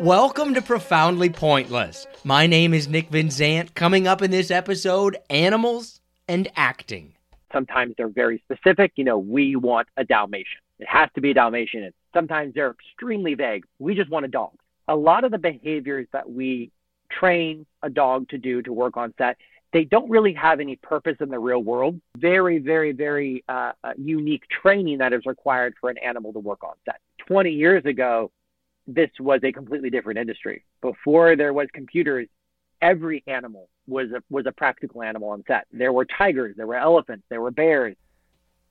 [0.00, 2.06] Welcome to Profoundly Pointless.
[2.22, 3.72] My name is Nick Vinzant.
[3.72, 7.14] Coming up in this episode, animals and acting.
[7.50, 8.92] Sometimes they're very specific.
[8.96, 10.60] You know, we want a Dalmatian.
[10.78, 11.82] It has to be a Dalmatian.
[11.82, 13.64] And sometimes they're extremely vague.
[13.78, 14.52] We just want a dog.
[14.86, 16.70] A lot of the behaviors that we
[17.10, 19.38] train a dog to do to work on set,
[19.72, 21.98] they don't really have any purpose in the real world.
[22.18, 26.62] Very, very, very uh, uh, unique training that is required for an animal to work
[26.62, 27.00] on set.
[27.26, 28.30] 20 years ago,
[28.86, 30.64] this was a completely different industry.
[30.80, 32.28] Before there was computers,
[32.80, 35.66] every animal was a, was a practical animal on set.
[35.72, 37.96] There were tigers, there were elephants, there were bears.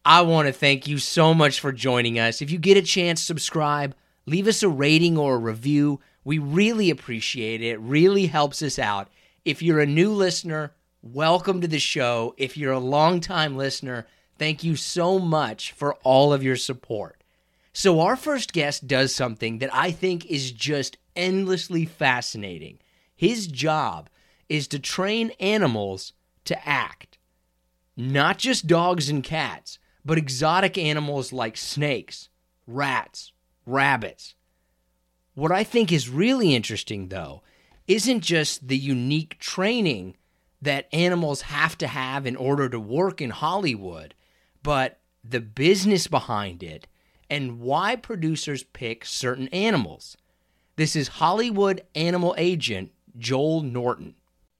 [0.05, 2.41] I want to thank you so much for joining us.
[2.41, 5.99] If you get a chance, subscribe, leave us a rating or a review.
[6.23, 7.67] We really appreciate it.
[7.67, 9.09] It really helps us out.
[9.43, 12.35] If you're a new listener, welcome to the show.
[12.37, 14.05] If you're a longtime listener,
[14.37, 17.23] thank you so much for all of your support.
[17.77, 22.79] So, our first guest does something that I think is just endlessly fascinating.
[23.13, 24.09] His job
[24.47, 26.13] is to train animals
[26.45, 27.17] to act.
[27.97, 32.29] Not just dogs and cats, but exotic animals like snakes,
[32.65, 33.33] rats,
[33.65, 34.35] rabbits.
[35.33, 37.43] What I think is really interesting, though,
[37.89, 40.15] isn't just the unique training
[40.61, 44.15] that animals have to have in order to work in Hollywood,
[44.63, 46.87] but the business behind it
[47.29, 50.17] and why producers pick certain animals.
[50.75, 54.15] This is Hollywood animal agent Joel Norton.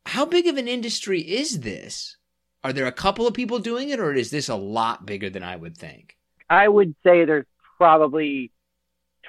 [0.06, 2.18] How big of an industry is this?
[2.64, 5.44] Are there a couple of people doing it, or is this a lot bigger than
[5.44, 6.16] I would think?
[6.50, 7.46] I would say there's
[7.78, 8.52] probably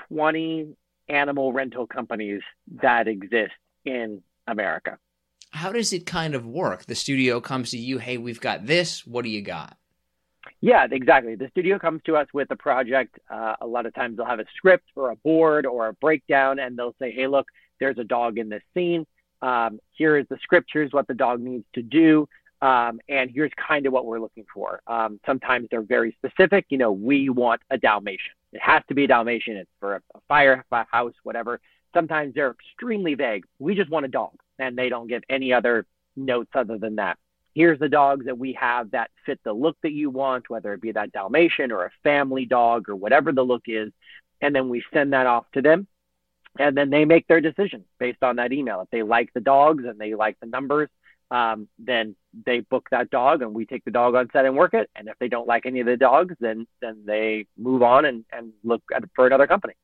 [0.09, 0.75] 20
[1.09, 2.43] animal rental companies
[2.83, 3.53] that exist
[3.85, 4.99] in America.
[5.51, 6.87] How does it kind of work?
[6.87, 9.07] The studio comes to you, hey, we've got this.
[9.07, 9.77] What do you got?
[10.61, 11.35] Yeah, exactly.
[11.35, 13.19] The studio comes to us with a project.
[13.31, 16.59] Uh, a lot of times they'll have a script or a board or a breakdown,
[16.59, 17.47] and they'll say, "Hey, look,
[17.79, 19.07] there's a dog in this scene.
[19.43, 20.71] Um, here is the script.
[20.73, 22.27] Here's what the dog needs to do,
[22.63, 26.65] um, and here's kind of what we're looking for." Um, sometimes they're very specific.
[26.71, 28.33] You know, we want a Dalmatian.
[28.53, 29.57] It has to be a Dalmatian.
[29.57, 31.61] It's for a, a firehouse, whatever.
[31.93, 33.45] Sometimes they're extremely vague.
[33.59, 35.87] We just want a dog, and they don't give any other
[36.17, 37.19] notes other than that
[37.57, 40.83] here's the dogs that we have that fit the look that you want, whether it
[40.83, 43.91] be that Dalmatian or a family dog or whatever the look is.
[44.43, 45.89] And then we send that off to them.
[46.59, 48.83] And then they make their decision based on that email.
[48.83, 50.91] If they like the dogs and they like the numbers,
[51.31, 54.75] um, then they book that dog and we take the dog on set and work
[54.75, 54.91] it.
[54.95, 58.27] And if they don't like any of the dogs, then then they move on and,
[58.31, 59.75] and look at, for another company.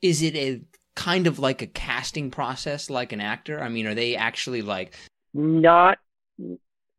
[0.00, 0.62] Is it a
[0.94, 3.60] kind of like a casting process like an actor?
[3.60, 4.94] I mean, are they actually like
[5.34, 5.98] not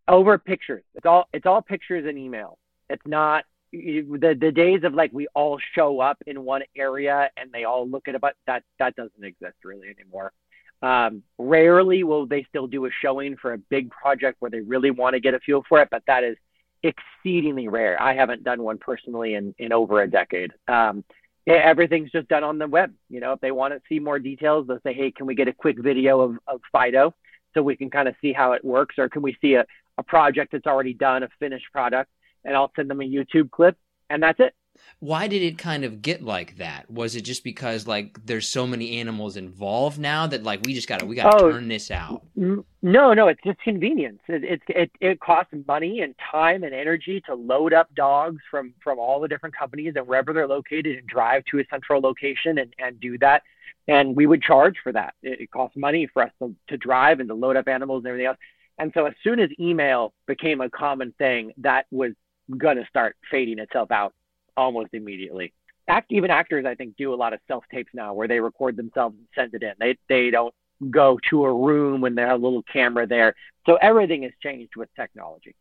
[0.09, 0.83] over pictures.
[0.95, 2.57] It's all it's all pictures and email.
[2.89, 7.51] It's not the the days of like we all show up in one area and
[7.53, 10.33] they all look at it, but that that doesn't exist really anymore.
[10.81, 14.91] Um, rarely will they still do a showing for a big project where they really
[14.91, 16.37] want to get a feel for it, but that is
[16.83, 18.01] exceedingly rare.
[18.01, 20.51] I haven't done one personally in in over a decade.
[20.67, 21.03] Um,
[21.45, 22.93] everything's just done on the web.
[23.09, 25.47] You know, if they want to see more details, they'll say, "Hey, can we get
[25.47, 27.13] a quick video of of Fido?"
[27.53, 29.65] so we can kind of see how it works, or can we see a,
[29.99, 32.09] a project that's already done, a finished product,
[32.43, 33.75] and I'll send them a YouTube clip,
[34.09, 34.53] and that's it.
[34.99, 36.89] Why did it kind of get like that?
[36.89, 40.87] Was it just because like there's so many animals involved now that like we just
[40.87, 42.23] got to we got to oh, turn this out?
[42.35, 44.21] No, no, it's just convenience.
[44.29, 48.73] It, it it it costs money and time and energy to load up dogs from
[48.81, 52.57] from all the different companies and wherever they're located and drive to a central location
[52.57, 53.43] and and do that.
[53.89, 55.13] and we would charge for that.
[55.23, 58.07] It, it costs money for us to, to drive and to load up animals and
[58.07, 58.37] everything else.
[58.79, 62.13] And so as soon as email became a common thing, that was
[62.57, 64.13] going to start fading itself out
[64.55, 65.53] almost immediately.
[65.87, 68.77] Act, even actors, I think, do a lot of self tapes now where they record
[68.77, 69.73] themselves and send it in.
[69.79, 70.53] They they don't
[70.89, 73.35] go to a room when they have a little camera there.
[73.65, 75.55] So everything has changed with technology.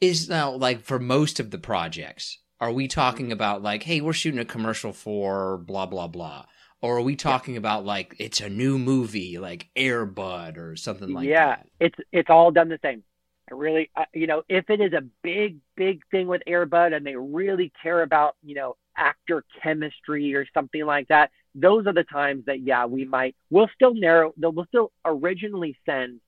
[0.00, 4.12] Is now like for most of the projects, are we talking about like, hey, we're
[4.12, 6.46] shooting a commercial for blah blah blah?
[6.82, 7.58] Or are we talking yeah.
[7.58, 11.66] about like it's a new movie like Air Bud or something like yeah, that?
[11.80, 13.02] Yeah, it's it's all done the same.
[13.50, 16.92] I really, uh, you know, if it is a big, big thing with Air Bud
[16.92, 21.92] and they really care about, you know, actor chemistry or something like that, those are
[21.92, 26.20] the times that, yeah, we might, we'll still narrow, we'll still originally send,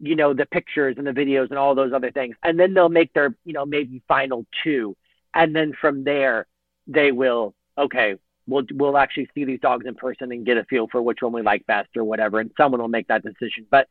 [0.00, 2.34] you know, the pictures and the videos and all those other things.
[2.42, 4.96] And then they'll make their, you know, maybe final two.
[5.34, 6.46] And then from there,
[6.86, 8.14] they will, okay,
[8.46, 11.32] we'll, we'll actually see these dogs in person and get a feel for which one
[11.32, 12.40] we like best or whatever.
[12.40, 13.66] And someone will make that decision.
[13.70, 13.88] But,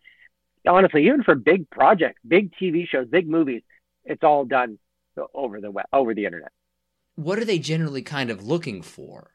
[0.68, 3.62] honestly, even for big projects, big TV shows, big movies,
[4.06, 4.78] it's all done
[5.34, 6.52] over the web, over the internet.
[7.16, 9.32] What are they generally kind of looking for?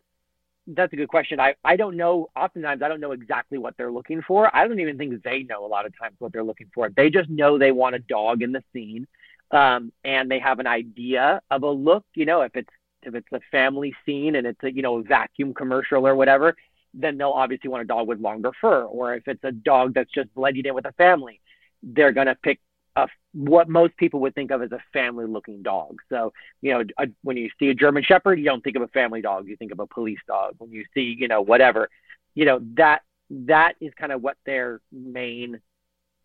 [0.66, 1.40] That's a good question.
[1.40, 2.28] I, I don't know.
[2.36, 4.54] Oftentimes, I don't know exactly what they're looking for.
[4.54, 6.90] I don't even think they know a lot of times what they're looking for.
[6.90, 9.06] They just know they want a dog in the scene,
[9.50, 12.04] um, and they have an idea of a look.
[12.14, 12.68] You know, if it's
[13.02, 16.56] if it's a family scene and it's a you know vacuum commercial or whatever,
[16.94, 18.82] then they'll obviously want a dog with longer fur.
[18.82, 21.40] Or if it's a dog that's just blended in with a family,
[21.82, 22.60] they're to pick
[22.96, 25.98] a, what most people would think of as a family looking dog.
[26.08, 28.88] So, you know, a, when you see a German Shepherd, you don't think of a
[28.88, 30.54] family dog, you think of a police dog.
[30.58, 31.88] When you see, you know, whatever,
[32.34, 35.60] you know, that that is kind of what their main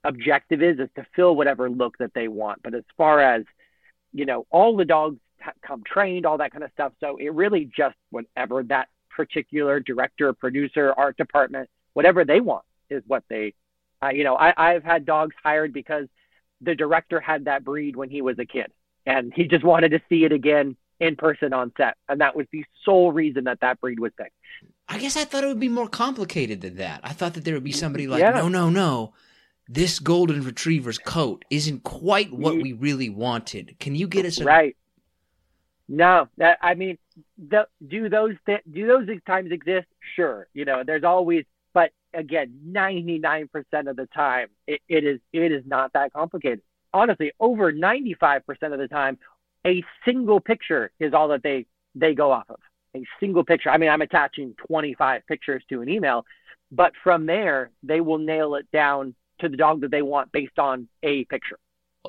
[0.03, 2.63] objective is is to fill whatever look that they want.
[2.63, 3.43] But as far as,
[4.13, 5.17] you know, all the dogs
[5.65, 6.93] come trained, all that kind of stuff.
[6.99, 13.03] So it really just whenever that particular director, producer, art department, whatever they want is
[13.07, 13.53] what they,
[14.01, 16.07] uh, you know, I, I've had dogs hired because
[16.61, 18.71] the director had that breed when he was a kid
[19.05, 21.97] and he just wanted to see it again in person on set.
[22.07, 24.35] And that was the sole reason that that breed was picked.
[24.87, 27.01] I guess I thought it would be more complicated than that.
[27.03, 28.31] I thought that there would be somebody like, yeah.
[28.31, 29.13] no, no, no.
[29.67, 33.77] This golden retriever's coat isn't quite what we really wanted.
[33.79, 34.75] Can you get us a right?
[35.89, 36.97] No, that I mean,
[37.37, 39.87] the, do those th- do those times exist?
[40.15, 43.49] Sure, you know, there's always, but again, 99%
[43.89, 46.61] of the time, it, it is it is not that complicated.
[46.93, 48.41] Honestly, over 95%
[48.71, 49.17] of the time,
[49.65, 51.65] a single picture is all that they
[51.95, 52.59] they go off of.
[52.95, 53.69] A single picture.
[53.69, 56.25] I mean, I'm attaching 25 pictures to an email,
[56.71, 60.59] but from there, they will nail it down to the dog that they want based
[60.59, 61.57] on a picture.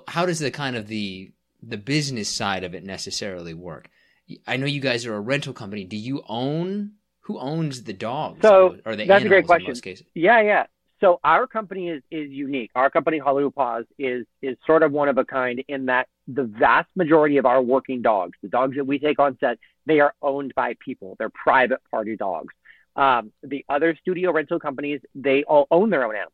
[0.09, 1.33] How does the kind of the
[1.69, 3.89] the business side of it necessarily work?
[4.47, 5.85] I know you guys are a rental company.
[5.85, 8.41] Do you own who owns the dogs?
[8.43, 9.75] So or the that's a great question.
[10.15, 10.67] Yeah, yeah.
[11.01, 12.71] So our company is is unique.
[12.75, 16.45] Our company Hollywood Paws is is sort of one of a kind in that the
[16.45, 20.15] vast majority of our working dogs, the dogs that we take on set, they are
[20.23, 21.17] owned by people.
[21.19, 22.55] They're private party dogs.
[22.97, 26.33] Um, the other studio rental companies, they all own their own animals.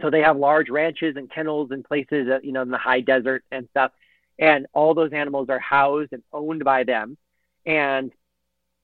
[0.00, 3.00] So they have large ranches and kennels and places, uh, you know, in the high
[3.00, 3.92] desert and stuff
[4.42, 7.16] and all those animals are housed and owned by them
[7.64, 8.10] and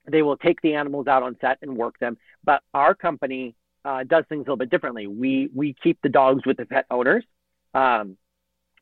[0.06, 2.16] they will take the animals out on set and work them.
[2.44, 5.08] But our company uh, does things a little bit differently.
[5.08, 7.24] We we keep the dogs with the pet owners.
[7.74, 8.16] Um,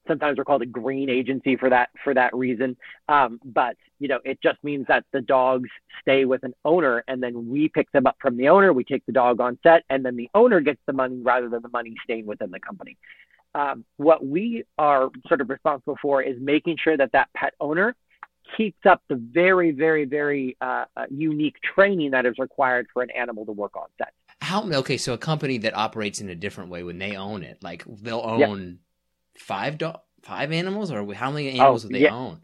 [0.06, 2.76] sometimes we're called a green agency for that for that reason.
[3.08, 5.70] Um, but you know it just means that the dogs
[6.02, 8.74] stay with an owner and then we pick them up from the owner.
[8.74, 11.62] We take the dog on set and then the owner gets the money rather than
[11.62, 12.98] the money staying within the company
[13.56, 17.96] um, what we are sort of responsible for is making sure that that pet owner
[18.56, 23.08] keeps up the very, very, very uh, uh, unique training that is required for an
[23.10, 24.12] animal to work on set.
[24.42, 24.98] How okay?
[24.98, 28.20] So a company that operates in a different way when they own it, like they'll
[28.20, 28.80] own
[29.38, 32.14] five do- five animals, or how many animals oh, do they yeah.
[32.14, 32.42] own?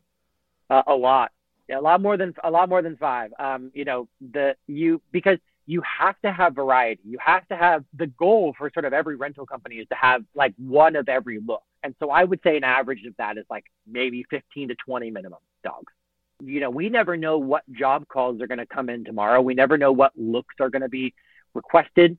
[0.71, 1.31] Uh, a lot,
[1.71, 3.33] a lot more than a lot more than five.
[3.39, 7.03] Um, you know the you because you have to have variety.
[7.05, 10.25] You have to have the goal for sort of every rental company is to have
[10.35, 11.63] like one of every look.
[11.83, 15.11] And so I would say an average of that is like maybe 15 to 20
[15.11, 15.93] minimum dogs.
[16.41, 19.41] You know, we never know what job calls are going to come in tomorrow.
[19.41, 21.15] We never know what looks are going to be
[21.55, 22.19] requested.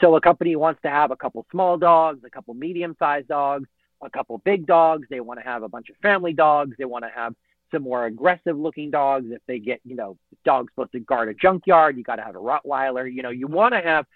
[0.00, 3.68] So a company wants to have a couple small dogs, a couple medium sized dogs,
[4.02, 5.06] a couple big dogs.
[5.08, 6.76] They want to have a bunch of family dogs.
[6.78, 7.34] They want to have
[7.70, 9.26] some more aggressive looking dogs.
[9.30, 12.36] If they get, you know, dogs supposed to guard a junkyard, you got to have
[12.36, 13.12] a Rottweiler.
[13.12, 14.06] You know, you want to have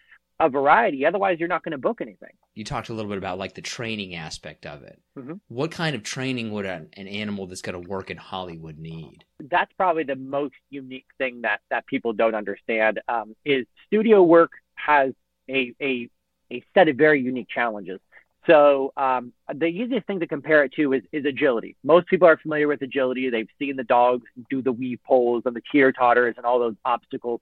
[0.40, 1.06] a variety.
[1.06, 2.30] Otherwise, you're not going to book anything.
[2.54, 5.00] You talked a little bit about like the training aspect of it.
[5.16, 5.34] Mm-hmm.
[5.48, 9.24] What kind of training would an, an animal that's going to work in Hollywood need?
[9.50, 13.00] That's probably the most unique thing that that people don't understand.
[13.08, 15.12] Um, is studio work has
[15.48, 16.08] a a
[16.50, 18.00] a set of very unique challenges.
[18.46, 21.76] So um, the easiest thing to compare it to is, is agility.
[21.84, 23.30] Most people are familiar with agility.
[23.30, 26.74] They've seen the dogs do the weave poles and the teeter totters and all those
[26.84, 27.40] obstacles.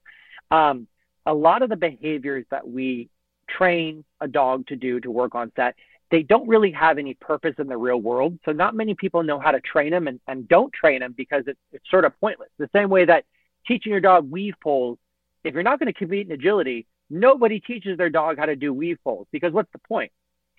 [0.51, 0.87] Um,
[1.25, 3.09] a lot of the behaviors that we
[3.49, 5.75] train a dog to do to work on set,
[6.11, 8.37] they don't really have any purpose in the real world.
[8.45, 11.43] So not many people know how to train them and, and don't train them because
[11.47, 12.49] it's, it's sort of pointless.
[12.59, 13.25] The same way that
[13.65, 14.99] teaching your dog weave poles,
[15.43, 18.73] if you're not going to compete in agility, nobody teaches their dog how to do
[18.73, 20.11] weave poles because what's the point?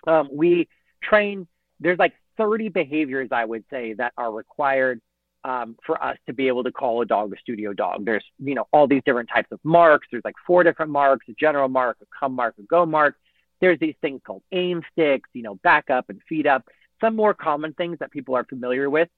[0.06, 0.68] Um, we
[1.02, 1.46] train,
[1.80, 5.00] there's like 30 behaviors, I would say, that are required
[5.44, 8.04] um, for us to be able to call a dog a studio dog.
[8.04, 10.06] There's, you know, all these different types of marks.
[10.10, 13.16] There's like four different marks, a general mark, a come mark, a go mark.
[13.60, 16.64] There's these things called aim sticks, you know, back up and feet up.
[17.00, 19.08] Some more common things that people are familiar with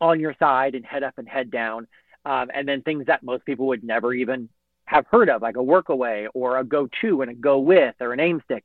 [0.00, 1.86] on your side and head up and head down.
[2.24, 4.48] Um, and then things that most people would never even
[4.84, 7.94] have heard of, like a work away or a go to and a go with
[8.00, 8.64] or an aim stick.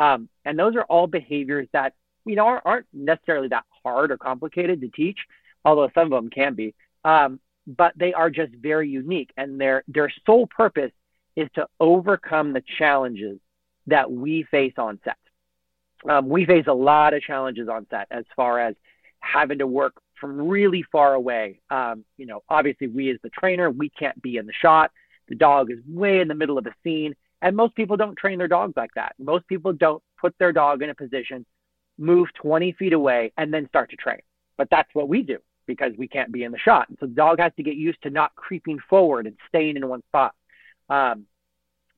[0.00, 1.92] Um, and those are all behaviors that,
[2.24, 5.18] you know, aren't, necessarily that hard or complicated to teach,
[5.62, 6.74] although some of them can be.
[7.04, 10.92] Um, but they are just very unique, and their their sole purpose
[11.36, 13.38] is to overcome the challenges
[13.86, 15.16] that we face on set.
[16.08, 18.74] Um, we face a lot of challenges on set as far as
[19.20, 21.60] having to work from really far away.
[21.70, 24.90] Um, you know, obviously, we as the trainer, we can't be in the shot.
[25.28, 28.38] The dog is way in the middle of the scene, and most people don't train
[28.38, 29.14] their dogs like that.
[29.18, 31.46] Most people don't put their dog in a position,
[31.98, 34.20] move 20 feet away, and then start to train.
[34.56, 36.88] But that's what we do because we can't be in the shot.
[36.88, 39.88] And so the dog has to get used to not creeping forward and staying in
[39.88, 40.34] one spot.
[40.88, 41.26] Um,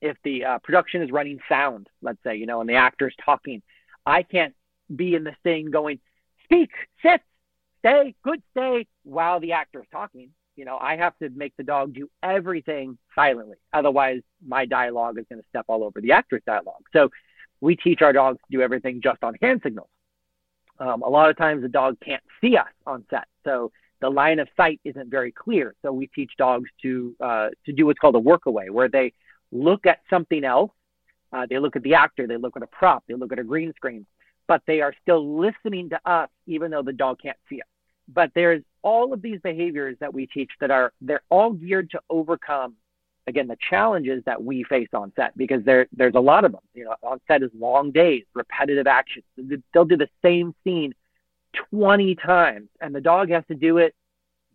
[0.00, 3.62] if the uh, production is running sound, let's say, you know, and the actor's talking,
[4.04, 4.54] I can't
[4.94, 6.00] be in the thing going,
[6.44, 6.70] speak,
[7.02, 7.22] sit,
[7.78, 10.30] stay, good stay, while the actor's talking.
[10.56, 13.56] You know, I have to make the dog do everything silently.
[13.72, 16.82] Otherwise, my dialogue is going to step all over the actor's dialogue.
[16.92, 17.10] So
[17.60, 19.88] we teach our dogs to do everything just on hand signals.
[20.78, 24.40] Um, a lot of times the dog can't see us on set, so the line
[24.40, 25.74] of sight isn't very clear.
[25.80, 29.12] So we teach dogs to uh, to do what's called a workaway, where they
[29.52, 30.72] look at something else.
[31.32, 33.44] Uh, they look at the actor, they look at a prop, they look at a
[33.44, 34.04] green screen,
[34.48, 37.71] but they are still listening to us, even though the dog can't see us.
[38.12, 42.00] But there's all of these behaviors that we teach that are they're all geared to
[42.10, 42.74] overcome
[43.26, 46.60] again the challenges that we face on set because there there's a lot of them.
[46.74, 49.24] You know, on set is long days, repetitive actions.
[49.72, 50.94] They'll do the same scene
[51.70, 53.94] 20 times, and the dog has to do it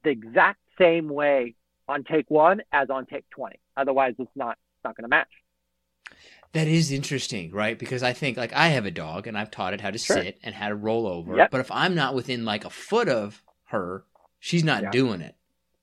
[0.04, 1.56] the exact same way
[1.88, 3.56] on take one as on take 20.
[3.78, 5.30] Otherwise, it's not it's not going to match.
[6.54, 7.78] That is interesting, right?
[7.78, 10.18] Because I think like I have a dog and I've taught it how to Sure.
[10.18, 11.36] sit and how to roll over.
[11.36, 11.52] Yep.
[11.52, 14.04] But if I'm not within like a foot of her,
[14.40, 14.92] she's not Yeah.
[14.92, 15.36] doing it.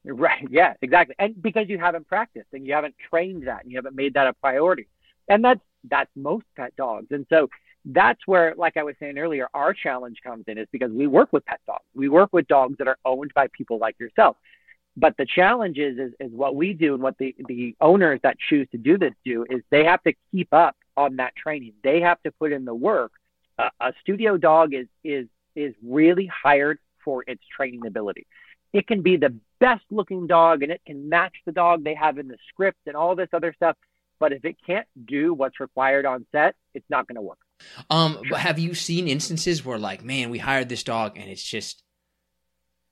[0.04, 0.46] Right.
[0.50, 1.14] Yeah, exactly.
[1.18, 4.26] And because you haven't practiced and you haven't trained that and you haven't made that
[4.26, 4.86] a priority.
[5.28, 7.06] And that's that's most pet dogs.
[7.10, 7.48] And so
[7.86, 11.32] that's where, like I was saying earlier, our challenge comes in is because we work
[11.32, 11.84] with pet dogs.
[11.94, 14.36] We work with dogs that are owned by people like yourself.
[14.96, 18.38] But the challenge is, is, is what we do and what the, the owners that
[18.38, 21.72] choose to do this do is they have to keep up on that training.
[21.82, 23.12] They have to put in the work.
[23.58, 25.26] Uh, a studio dog is, is,
[25.56, 28.26] is really hired for its training ability.
[28.72, 32.18] It can be the best looking dog and it can match the dog they have
[32.18, 33.76] in the script and all this other stuff.
[34.18, 37.38] But if it can't do what's required on set, it's not going to work.
[37.90, 41.42] Um, but have you seen instances where like, man, we hired this dog and it's
[41.42, 41.82] just,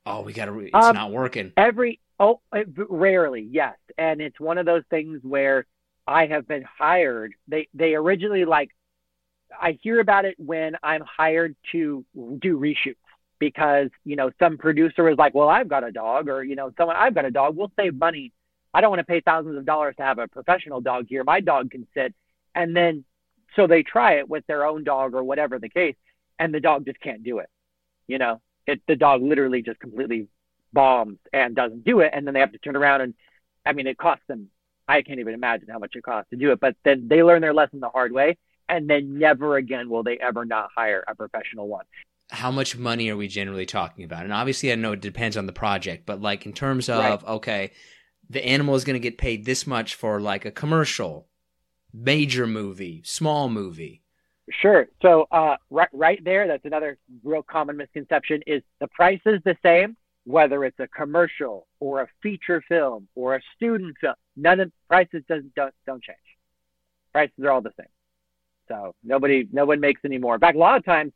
[0.06, 1.52] oh, we got to, it's Um, not working.
[1.56, 5.66] Every oh, uh, rarely, yes, and it's one of those things where
[6.06, 7.34] I have been hired.
[7.48, 8.70] They they originally like
[9.60, 12.96] I hear about it when I'm hired to do reshoots
[13.42, 16.70] because you know some producer is like, well, I've got a dog, or you know,
[16.78, 17.56] someone I've got a dog.
[17.56, 18.30] We'll save money.
[18.72, 21.24] I don't want to pay thousands of dollars to have a professional dog here.
[21.24, 22.14] My dog can sit,
[22.54, 23.04] and then
[23.56, 25.96] so they try it with their own dog or whatever the case,
[26.38, 27.50] and the dog just can't do it.
[28.06, 30.28] You know, it the dog literally just completely
[30.72, 33.14] bombs and doesn't do it, and then they have to turn around and,
[33.66, 34.50] I mean, it costs them.
[34.86, 37.40] I can't even imagine how much it costs to do it, but then they learn
[37.40, 41.16] their lesson the hard way, and then never again will they ever not hire a
[41.16, 41.86] professional one.
[42.32, 44.24] How much money are we generally talking about?
[44.24, 47.72] And obviously, I know it depends on the project, but like in terms of, okay,
[48.28, 51.28] the animal is going to get paid this much for like a commercial,
[51.92, 54.02] major movie, small movie.
[54.50, 54.88] Sure.
[55.02, 59.56] So uh, right right there, that's another real common misconception is the price is the
[59.62, 64.14] same whether it's a commercial or a feature film or a student film.
[64.36, 66.18] None of prices doesn't don't, don't change.
[67.12, 67.86] Prices are all the same.
[68.68, 70.34] So nobody, no one makes any more.
[70.34, 71.12] In fact, a lot of times,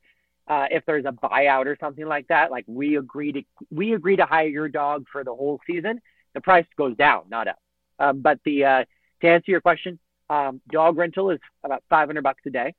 [0.49, 4.17] uh, if there's a buyout or something like that, like we agree to we agree
[4.17, 6.01] to hire your dog for the whole season,
[6.35, 7.59] the price goes down, not up.
[7.99, 8.85] Um, but the uh,
[9.23, 9.99] to answer your question,
[10.31, 12.75] um, dog rental is about 500 bucks a day.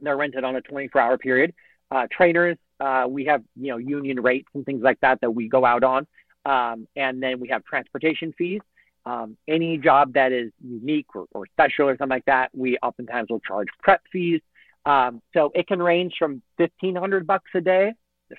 [0.00, 1.54] They're rented on a 24-hour period.
[1.90, 5.48] Uh, trainers, uh, we have you know union rates and things like that that we
[5.48, 6.06] go out on,
[6.44, 8.60] um, and then we have transportation fees.
[9.04, 13.30] Um, any job that is unique or, or, special or something like that, we oftentimes
[13.30, 14.40] will charge prep fees.
[14.84, 17.92] Um, so it can range from 1500 bucks a day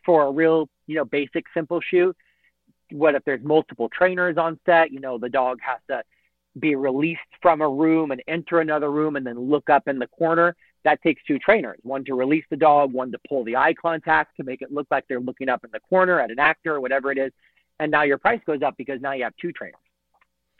[0.05, 2.15] for a real, you know, basic simple shoot.
[2.91, 4.91] What if there's multiple trainers on set?
[4.91, 6.03] You know, the dog has to
[6.59, 10.07] be released from a room and enter another room and then look up in the
[10.07, 10.55] corner.
[10.83, 14.35] That takes two trainers, one to release the dog, one to pull the eye contact
[14.37, 16.81] to make it look like they're looking up in the corner at an actor or
[16.81, 17.31] whatever it is.
[17.79, 19.79] And now your price goes up because now you have two trainers.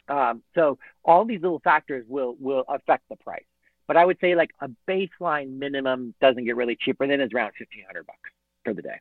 [0.07, 3.43] Um, so all these little factors will will affect the price.
[3.87, 7.53] But I would say like a baseline minimum doesn't get really cheaper than is around
[7.57, 8.29] fifteen hundred bucks
[8.63, 8.99] for the day.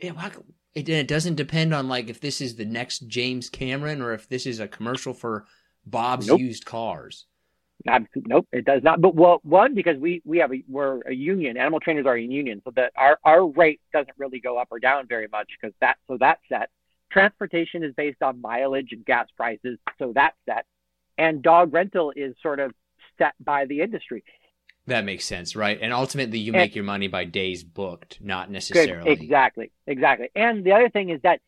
[0.00, 0.12] Yeah,
[0.74, 4.28] it, it doesn't depend on like if this is the next James Cameron or if
[4.28, 5.44] this is a commercial for
[5.84, 6.40] Bob's nope.
[6.40, 7.26] used cars.
[7.84, 9.00] nope, it does not.
[9.00, 11.56] But well, one because we we have a we're a union.
[11.56, 14.78] Animal trainers are a union, so that our our rate doesn't really go up or
[14.78, 16.70] down very much because that so that's set.
[17.10, 20.66] Transportation is based on mileage and gas prices, so that's set.
[21.16, 22.72] And dog rental is sort of
[23.18, 24.24] set by the industry.
[24.86, 25.78] That makes sense, right?
[25.80, 29.10] And ultimately, you and, make your money by days booked, not necessarily.
[29.10, 30.30] Exactly, exactly.
[30.34, 31.40] And the other thing is that,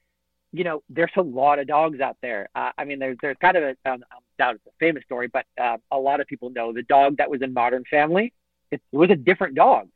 [0.53, 2.51] you know, there's a lot of dogs out there.
[2.55, 4.05] Uh, I mean, there's there's kind of a, um,
[4.37, 7.31] doubt it's a famous story, but uh, a lot of people know the dog that
[7.31, 8.35] was in Modern Family.
[8.71, 9.89] It, it was a different dog.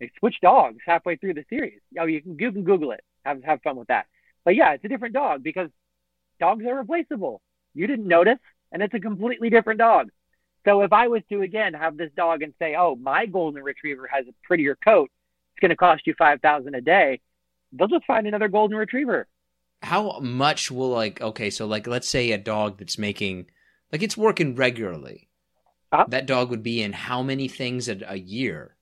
[0.00, 1.80] They switched dogs halfway through the series.
[1.98, 3.02] Oh, you can, you can Google it.
[3.24, 4.06] Have have fun with that.
[4.44, 5.68] But yeah, it's a different dog because
[6.38, 7.42] dogs are replaceable.
[7.74, 8.38] You didn't notice,
[8.72, 10.10] and it's a completely different dog.
[10.66, 14.08] So if I was to again have this dog and say, "Oh, my golden retriever
[14.12, 15.10] has a prettier coat,
[15.52, 17.20] it's going to cost you five thousand a day,"
[17.72, 19.28] they'll just find another golden retriever.
[19.82, 23.46] How much will like okay, so like let's say a dog that's making
[23.92, 25.28] like it's working regularly.
[25.92, 28.76] Uh, that dog would be in how many things a, a year?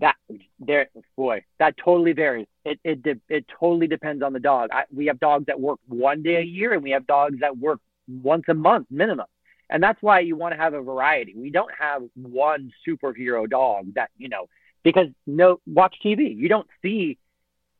[0.00, 0.16] that
[0.58, 5.06] there boy that totally varies it it it totally depends on the dog I, we
[5.06, 8.44] have dogs that work one day a year and we have dogs that work once
[8.48, 9.26] a month minimum
[9.70, 11.34] and that's why you want to have a variety.
[11.36, 14.48] We don't have one superhero dog that you know
[14.82, 17.18] because no watch tv you don't see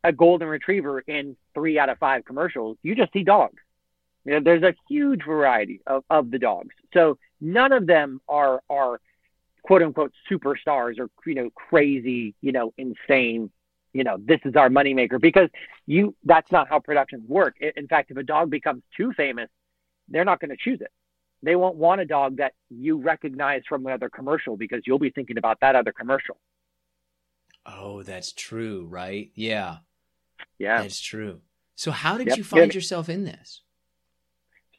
[0.04, 2.76] a golden retriever in three out of five commercials.
[2.82, 3.62] You just see dogs.
[4.24, 6.74] You know, there's a huge variety of, of the dogs.
[6.94, 9.00] So none of them are are
[9.62, 13.50] quote unquote superstars or you know crazy you know insane
[13.92, 15.48] you know this is our moneymaker because
[15.86, 17.56] you that's not how productions work.
[17.60, 19.48] In fact if a dog becomes too famous
[20.08, 20.90] they're not going to choose it
[21.42, 25.38] they won't want a dog that you recognize from another commercial because you'll be thinking
[25.38, 26.36] about that other commercial.
[27.66, 29.30] Oh that's true right?
[29.34, 29.78] Yeah.
[30.58, 30.82] Yeah.
[30.82, 31.40] That's true.
[31.74, 32.36] So how did yep.
[32.36, 33.62] you find yourself in this?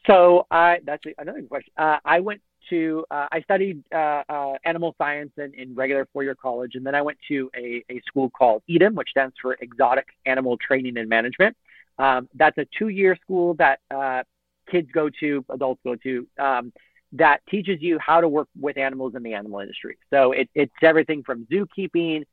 [0.08, 1.74] So I that's another question.
[1.78, 6.36] Uh, I went to uh, I studied uh, uh, animal science in, in regular four-year
[6.36, 10.08] college, and then I went to a, a school called EATM, which stands for Exotic
[10.26, 11.56] Animal Training and Management.
[11.98, 14.24] Um, that's a two-year school that uh,
[14.70, 16.74] kids go to, adults go to, um,
[17.14, 19.98] that teaches you how to work with animals in the animal industry.
[20.10, 22.24] So it, it's everything from zookeeping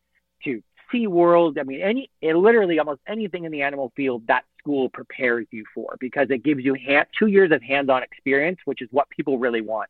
[0.44, 1.58] to Sea World.
[1.58, 5.64] I mean, any it, literally almost anything in the animal field that school prepares you
[5.74, 9.38] for because it gives you hand, two years of hands-on experience, which is what people
[9.38, 9.88] really want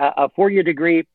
[0.00, 1.06] uh, a four year degree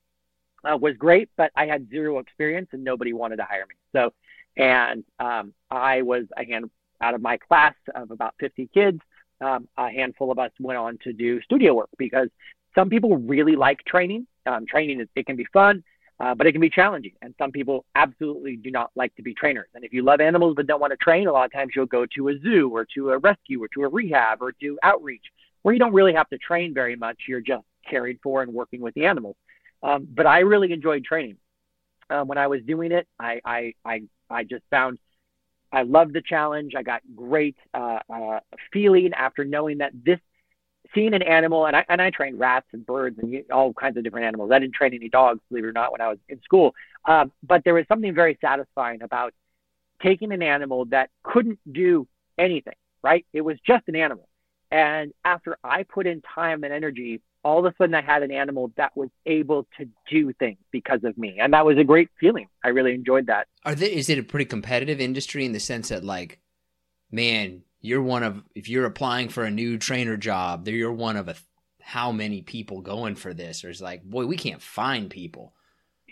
[0.63, 3.75] uh, was great, but I had zero experience and nobody wanted to hire me.
[3.93, 4.13] So,
[4.57, 6.69] and um, I was a hand
[7.01, 8.99] out of my class of about 50 kids.
[9.41, 12.29] Um, a handful of us went on to do studio work because
[12.73, 14.27] some people really like training.
[14.45, 15.83] Um, training is, it can be fun,
[16.19, 17.13] uh, but it can be challenging.
[17.21, 19.67] And some people absolutely do not like to be trainers.
[19.73, 21.85] And if you love animals but don't want to train, a lot of times you'll
[21.85, 25.23] go to a zoo or to a rescue or to a rehab or do outreach
[25.63, 27.17] where you don't really have to train very much.
[27.27, 29.35] You're just caring for and working with the animals.
[29.81, 31.37] Um, but I really enjoyed training.
[32.09, 34.99] Uh, when I was doing it, I, I, I, I just found
[35.75, 36.73] I loved the challenge.
[36.75, 38.39] I got great uh, uh,
[38.71, 40.19] feeling after knowing that this
[40.93, 44.03] seeing an animal, and I and I trained rats and birds and all kinds of
[44.05, 44.51] different animals.
[44.53, 46.73] I didn't train any dogs, believe it or not, when I was in school.
[47.03, 49.33] Um, but there was something very satisfying about
[50.01, 52.07] taking an animal that couldn't do
[52.37, 52.75] anything.
[53.03, 53.25] Right?
[53.33, 54.29] It was just an animal.
[54.71, 58.31] And after I put in time and energy all of a sudden I had an
[58.31, 61.37] animal that was able to do things because of me.
[61.39, 62.47] And that was a great feeling.
[62.63, 63.47] I really enjoyed that.
[63.63, 63.75] Are
[64.09, 66.39] it a pretty competitive industry in the sense that like,
[67.11, 71.29] man, you're one of, if you're applying for a new trainer job, you're one of
[71.29, 71.35] a
[71.79, 75.53] how many people going for this, or it's like, boy, we can't find people.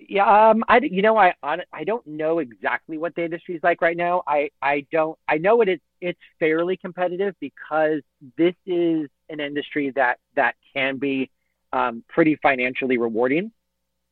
[0.09, 3.81] Yeah, um, I you know I I don't know exactly what the industry is like
[3.81, 4.23] right now.
[4.27, 8.01] I I don't I know it is it's fairly competitive because
[8.37, 11.29] this is an industry that that can be
[11.71, 13.51] um, pretty financially rewarding.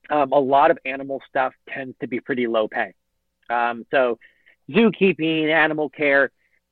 [0.10, 2.93] Um, a lot of animal stuff tends to be pretty low pay.
[3.49, 4.17] Um, so
[4.69, 6.32] zookeeping, animal care,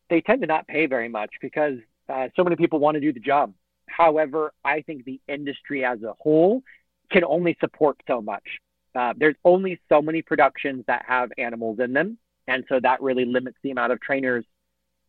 [0.10, 1.78] they tend to not pay very much because
[2.08, 3.54] uh, so many people want to do the job.
[3.88, 6.64] However, I think the industry as a whole
[7.12, 8.44] can only support so much.
[8.96, 12.18] Uh, there's only so many productions that have animals in them.
[12.48, 14.46] And so that really limits the amount of trainers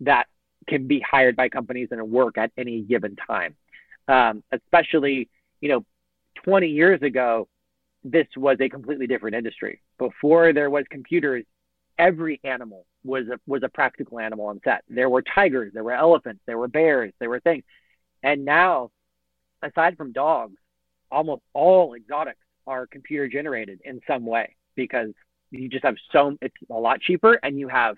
[0.01, 0.27] that
[0.67, 3.57] can be hired by companies and work at any given time.
[4.09, 5.29] Um, especially,
[5.61, 5.85] you know,
[6.45, 7.49] 20 years ago,
[8.05, 9.81] this was a completely different industry.
[9.99, 11.45] Before there was computers,
[11.99, 14.85] every animal was a, was a practical animal on set.
[14.89, 17.65] There were tigers, there were elephants, there were bears, there were things.
[18.23, 18.91] And now,
[19.63, 20.57] aside from dogs,
[21.11, 25.11] almost all exotics are computer generated in some way because
[25.51, 27.97] you just have so it's a lot cheaper and you have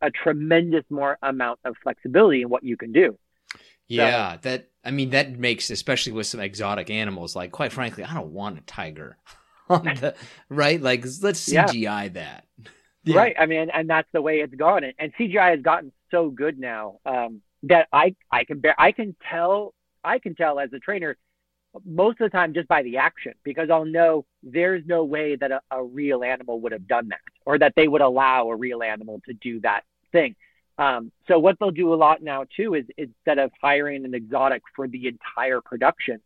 [0.00, 3.16] a tremendous more amount of flexibility in what you can do.
[3.86, 8.04] Yeah, so, that I mean that makes especially with some exotic animals like quite frankly
[8.04, 9.16] I don't want a tiger
[9.68, 10.14] on the
[10.48, 12.08] right like let's CGI yeah.
[12.08, 12.46] that.
[13.04, 13.16] Yeah.
[13.16, 13.34] Right.
[13.36, 16.56] I mean and that's the way it's gone and, and CGI has gotten so good
[16.56, 19.74] now um, that I I can bear I can tell
[20.04, 21.16] I can tell as a trainer
[21.84, 25.50] most of the time just by the action because I'll know there's no way that
[25.50, 28.82] a, a, real animal would have done that or that they would allow a real
[28.82, 29.82] animal to do that
[30.12, 30.34] thing.
[30.78, 34.62] Um, so what they'll do a lot now too is instead of hiring an exotic
[34.74, 36.20] for the entire production,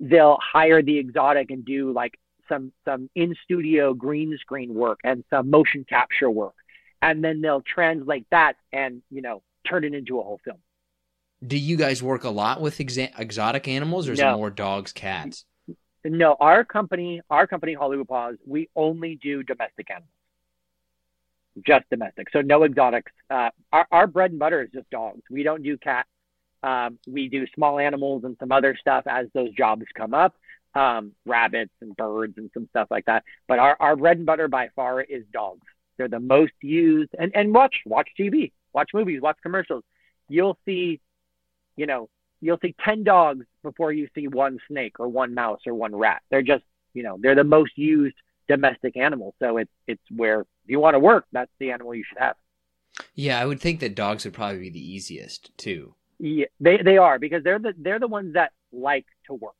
[0.00, 5.24] they'll hire the exotic and do like some some in studio green screen work and
[5.30, 6.54] some motion capture work,
[7.00, 10.58] and then they'll translate that and you know turn it into a whole film
[11.44, 14.34] do you guys work a lot with exa- exotic animals, or is no.
[14.34, 15.44] it more dogs, cats?
[16.04, 20.10] No, our company, our company, Hollywood Paws, we only do domestic animals,
[21.64, 22.28] just domestic.
[22.32, 23.12] So no exotics.
[23.30, 25.22] Uh, our, our bread and butter is just dogs.
[25.30, 26.08] We don't do cats.
[26.62, 30.34] Um, we do small animals and some other stuff as those jobs come up,
[30.74, 33.24] um, rabbits and birds and some stuff like that.
[33.48, 35.66] But our, our bread and butter by far is dogs.
[35.96, 37.10] They're the most used.
[37.18, 39.84] And and watch watch TV, watch movies, watch commercials.
[40.28, 41.00] You'll see
[41.76, 42.08] you know,
[42.40, 46.22] you'll see 10 dogs before you see one snake or one mouse or one rat.
[46.30, 48.16] They're just, you know, they're the most used
[48.48, 49.34] domestic animal.
[49.38, 52.36] So it's, it's where if you want to work, that's the animal you should have.
[53.14, 55.94] Yeah, I would think that dogs would probably be the easiest too.
[56.18, 59.54] Yeah, they, they are because they're the, they're the ones that like to work,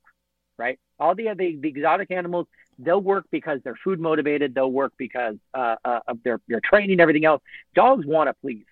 [0.57, 0.79] right?
[0.99, 2.47] All the, the, the exotic animals,
[2.77, 4.53] they'll work because they're food motivated.
[4.53, 7.41] They'll work because uh, uh, of their, their training, everything else.
[7.75, 8.65] Dogs want to please,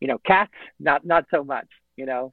[0.00, 2.32] you know, cats, not, not so much, you know,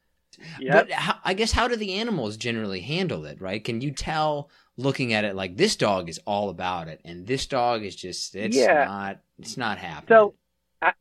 [0.59, 0.73] Yep.
[0.73, 3.63] But how, I guess how do the animals generally handle it, right?
[3.63, 7.45] Can you tell looking at it like this dog is all about it and this
[7.45, 8.85] dog is just it's yeah.
[8.85, 10.07] not it's not happening.
[10.17, 10.35] So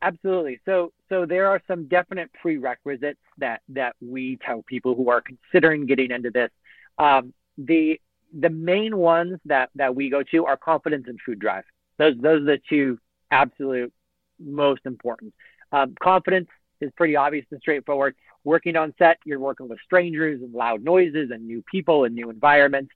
[0.03, 0.61] absolutely.
[0.65, 5.87] So so there are some definite prerequisites that that we tell people who are considering
[5.87, 6.51] getting into this.
[6.99, 8.01] Um, the
[8.39, 11.65] the main ones that that we go to are confidence and food drive.
[11.99, 12.99] Those those are the two
[13.31, 13.93] absolute
[14.39, 15.35] most important.
[15.71, 16.49] Um, confidence
[16.81, 18.15] is pretty obvious and straightforward
[18.45, 22.31] working on set, you're working with strangers and loud noises and new people and new
[22.31, 22.93] environments.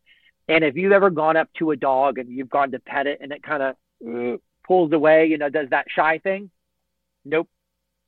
[0.49, 3.19] And if you've ever gone up to a dog and you've gone to pet it
[3.21, 6.51] and it kind of uh, pulls away, you know, does that shy thing?
[7.25, 7.49] Nope.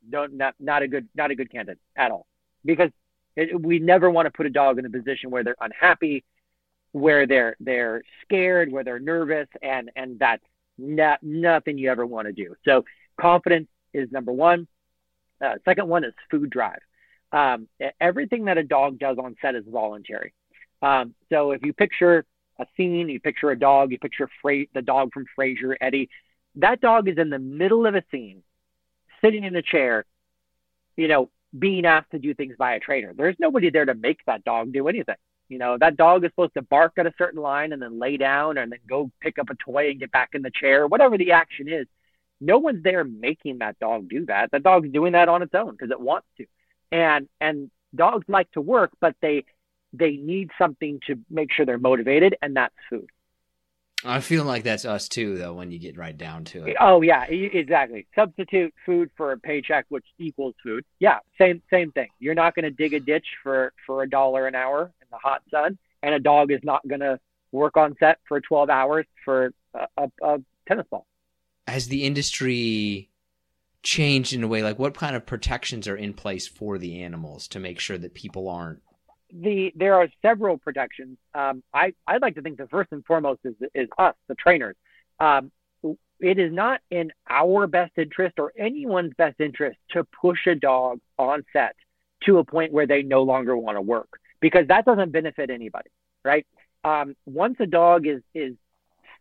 [0.08, 2.26] Don't not not a good not a good candidate at all.
[2.64, 2.90] Because
[3.36, 6.24] it, we never want to put a dog in a position where they're unhappy,
[6.92, 10.44] where they're they're scared, where they're nervous, and and that's
[10.76, 12.54] not nothing you ever want to do.
[12.64, 12.84] So
[13.18, 14.66] confidence is number one.
[15.44, 16.80] Uh, second one is food drive.
[17.32, 17.68] Um,
[18.00, 20.32] everything that a dog does on set is voluntary.
[20.80, 22.24] Um, so if you picture
[22.58, 26.08] a scene, you picture a dog, you picture Fra- the dog from Frasier, Eddie,
[26.56, 28.42] that dog is in the middle of a scene,
[29.20, 30.04] sitting in a chair,
[30.96, 33.12] you know, being asked to do things by a trainer.
[33.12, 35.16] There's nobody there to make that dog do anything.
[35.48, 38.16] You know, that dog is supposed to bark at a certain line and then lay
[38.16, 41.18] down and then go pick up a toy and get back in the chair, whatever
[41.18, 41.86] the action is.
[42.44, 44.50] No one's there making that dog do that.
[44.50, 46.46] That dog's doing that on its own because it wants to
[46.92, 49.44] and and dogs like to work, but they
[49.92, 53.08] they need something to make sure they're motivated, and that's food.
[54.06, 56.76] I feel like that's us too, though, when you get right down to it.
[56.78, 58.06] Oh yeah, exactly.
[58.14, 60.84] Substitute food for a paycheck, which equals food.
[60.98, 62.08] Yeah, same same thing.
[62.18, 65.16] You're not going to dig a ditch for for a dollar an hour in the
[65.16, 67.18] hot sun, and a dog is not going to
[67.50, 71.06] work on set for 12 hours for a, a, a tennis ball.
[71.66, 73.10] Has the industry
[73.82, 77.46] changed in a way like what kind of protections are in place for the animals
[77.46, 78.80] to make sure that people aren't
[79.34, 81.18] the there are several protections.
[81.34, 84.76] Um, I I'd like to think the first and foremost is is us, the trainers.
[85.18, 85.50] Um,
[86.20, 91.00] it is not in our best interest or anyone's best interest to push a dog
[91.18, 91.74] on set
[92.24, 94.08] to a point where they no longer want to work
[94.40, 95.90] because that doesn't benefit anybody,
[96.24, 96.46] right?
[96.84, 98.54] Um, once a dog is is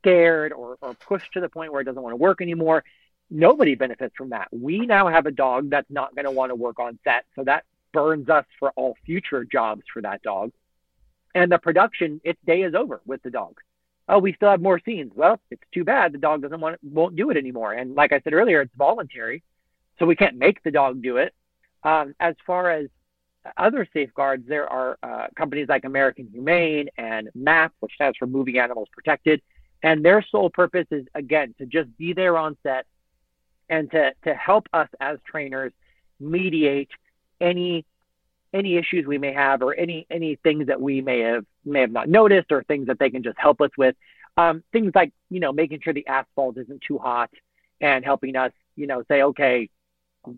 [0.03, 2.83] scared or, or pushed to the point where it doesn't want to work anymore,
[3.29, 4.47] nobody benefits from that.
[4.51, 7.43] We now have a dog that's not going to want to work on set, so
[7.45, 7.63] that
[7.93, 10.51] burns us for all future jobs for that dog.
[11.35, 13.59] And the production, its day is over with the dog.
[14.09, 15.11] Oh, we still have more scenes.
[15.15, 17.73] Well, it's too bad the dog doesn't want won't do it anymore.
[17.73, 19.41] And like I said earlier, it's voluntary,
[19.97, 21.33] so we can't make the dog do it.
[21.83, 22.89] Um, as far as
[23.57, 28.59] other safeguards, there are uh, companies like American Humane and MAP, which stands for Movie
[28.59, 29.41] Animals Protected,
[29.83, 32.85] and their sole purpose is again to just be there on set
[33.69, 35.73] and to to help us as trainers
[36.19, 36.89] mediate
[37.39, 37.85] any
[38.53, 41.91] any issues we may have or any any things that we may have may have
[41.91, 43.95] not noticed or things that they can just help us with.
[44.37, 47.29] Um, things like you know making sure the asphalt isn't too hot
[47.81, 49.69] and helping us you know say okay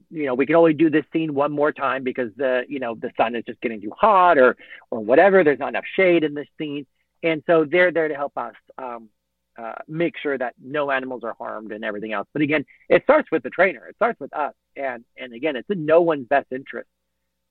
[0.09, 2.95] you know we can only do this scene one more time because the you know
[2.95, 4.57] the sun is just getting too hot or
[4.91, 6.85] or whatever there's not enough shade in this scene
[7.23, 9.09] and so they're there to help us um,
[9.57, 13.29] uh, make sure that no animals are harmed and everything else but again it starts
[13.31, 16.47] with the trainer it starts with us and and again it's in no one's best
[16.51, 16.89] interest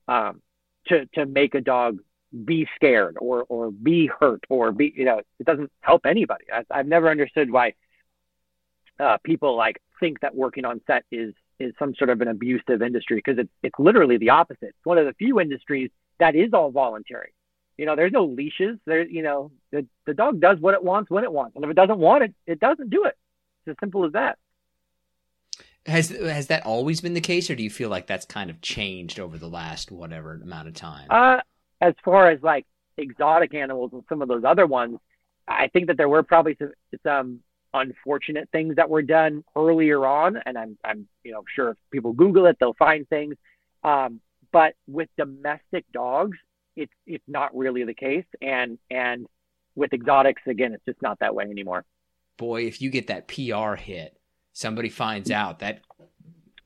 [0.07, 0.41] um,
[0.87, 1.99] to to make a dog
[2.43, 6.63] be scared or or be hurt or be you know it doesn't help anybody I,
[6.71, 7.73] i've never understood why
[8.99, 12.81] uh, people like think that working on set is is some sort of an abusive
[12.81, 14.69] industry because it's it's literally the opposite.
[14.69, 15.89] It's one of the few industries
[16.19, 17.33] that is all voluntary.
[17.77, 18.77] You know, there's no leashes.
[18.85, 21.71] There, you know, the the dog does what it wants when it wants, and if
[21.71, 23.17] it doesn't want it, it doesn't do it.
[23.65, 24.37] It's as simple as that.
[25.85, 28.61] Has has that always been the case, or do you feel like that's kind of
[28.61, 31.07] changed over the last whatever amount of time?
[31.09, 31.41] Uh,
[31.81, 32.65] as far as like
[32.97, 34.97] exotic animals and some of those other ones,
[35.47, 36.71] I think that there were probably some,
[37.03, 37.39] some
[37.73, 42.13] unfortunate things that were done earlier on, and I'm I'm you know sure if people
[42.13, 43.35] Google it, they'll find things.
[43.83, 46.37] Um, but with domestic dogs,
[46.75, 49.27] it's it's not really the case, and and
[49.75, 51.85] with exotics, again, it's just not that way anymore.
[52.37, 54.17] Boy, if you get that PR hit,
[54.53, 55.41] somebody finds mm-hmm.
[55.41, 55.81] out that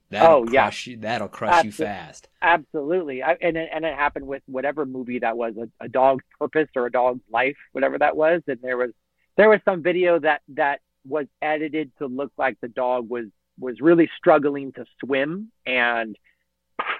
[0.10, 0.91] that'll oh, crush yeah.
[0.91, 2.28] you, that'll crush you fast.
[2.41, 6.24] Absolutely, I, and it, and it happened with whatever movie that was, a, a dog's
[6.39, 8.91] purpose or a dog's life, whatever that was, and there was
[9.38, 13.26] there was some video that that was edited to look like the dog was
[13.60, 16.17] was really struggling to swim and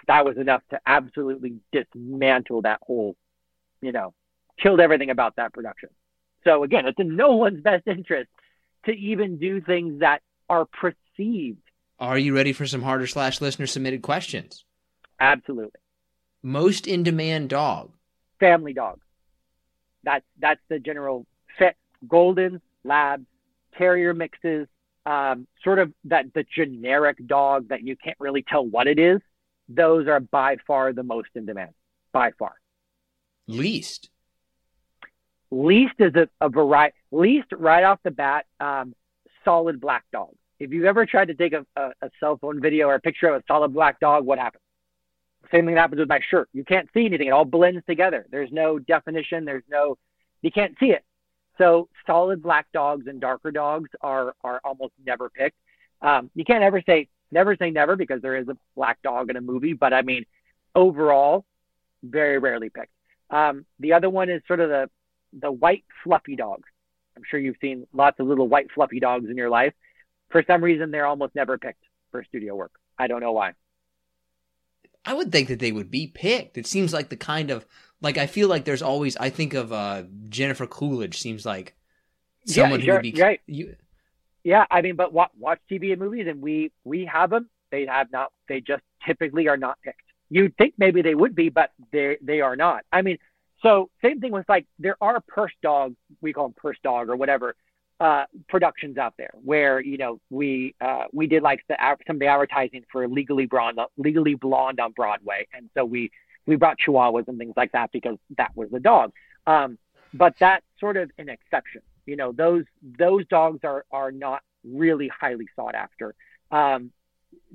[0.10, 3.16] that was enough to absolutely dismantle that whole
[3.82, 4.14] you know
[4.62, 5.90] killed everything about that production.
[6.44, 8.30] So again it's in no one's best interest
[8.86, 11.62] to even do things that are perceived.
[12.00, 14.66] Are you ready for some harder slash listener submitted questions?
[15.20, 15.80] Absolutely.
[16.42, 17.92] Most in demand dog.
[18.40, 19.00] Family dog.
[20.04, 21.26] That's that's the general
[21.58, 21.76] fit
[22.08, 23.26] golden labs
[23.78, 24.68] terrier mixes,
[25.06, 29.22] um, sort of that the generic dog that you can't really tell what it is,
[29.70, 31.72] those are by far the most in demand.
[32.12, 32.54] By far.
[33.48, 34.10] Least.
[35.52, 36.96] Least is a, a variety.
[37.12, 38.94] Least right off the bat, um,
[39.46, 40.34] solid black dog.
[40.60, 43.28] If you've ever tried to take a, a, a cell phone video or a picture
[43.28, 44.64] of a solid black dog, what happens?
[45.52, 46.50] Same thing happens with my shirt.
[46.54, 47.28] You can't see anything.
[47.28, 48.26] It all blends together.
[48.30, 49.46] There's no definition.
[49.46, 49.98] There's no,
[50.42, 51.04] you can't see it.
[51.58, 55.58] So solid black dogs and darker dogs are are almost never picked.
[56.02, 59.36] Um, you can't ever say never say never because there is a black dog in
[59.36, 60.26] a movie, but I mean
[60.76, 61.46] overall,
[62.04, 62.92] very rarely picked.
[63.30, 64.90] Um, the other one is sort of the
[65.34, 66.64] the white fluffy dog.
[67.16, 69.74] I'm sure you've seen lots of little white fluffy dogs in your life.
[70.30, 72.72] For some reason, they're almost never picked for studio work.
[72.98, 73.54] I don't know why.
[75.06, 76.58] I would think that they would be picked.
[76.58, 77.66] It seems like the kind of
[78.02, 81.76] like I feel like there's always I think of uh Jennifer Coolidge seems like
[82.46, 83.42] someone yeah, who would be right.
[83.46, 83.76] You,
[84.44, 87.50] yeah, I mean, but watch, watch TV and movies, and we we have them.
[87.72, 88.32] They have not.
[88.48, 90.02] They just typically are not picked.
[90.30, 92.84] You'd think maybe they would be, but they they are not.
[92.92, 93.18] I mean,
[93.62, 95.96] so same thing with like there are purse dogs.
[96.22, 97.56] We call them purse dog or whatever
[98.00, 101.76] uh, productions out there where you know we uh, we did like the
[102.08, 106.12] some of the advertising for Legally Blonde Legally Blonde on Broadway, and so we
[106.46, 109.12] we brought Chihuahuas and things like that because that was the dog.
[109.46, 109.78] Um,
[110.14, 111.82] but that's sort of an exception.
[112.10, 116.16] You know, those those dogs are are not really highly sought after,
[116.52, 116.92] um,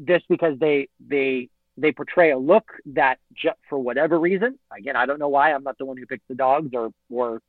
[0.05, 4.59] just because they they they portray a look that just for whatever reason.
[4.77, 5.53] Again, I don't know why.
[5.53, 7.43] I'm not the one who picks the dogs or or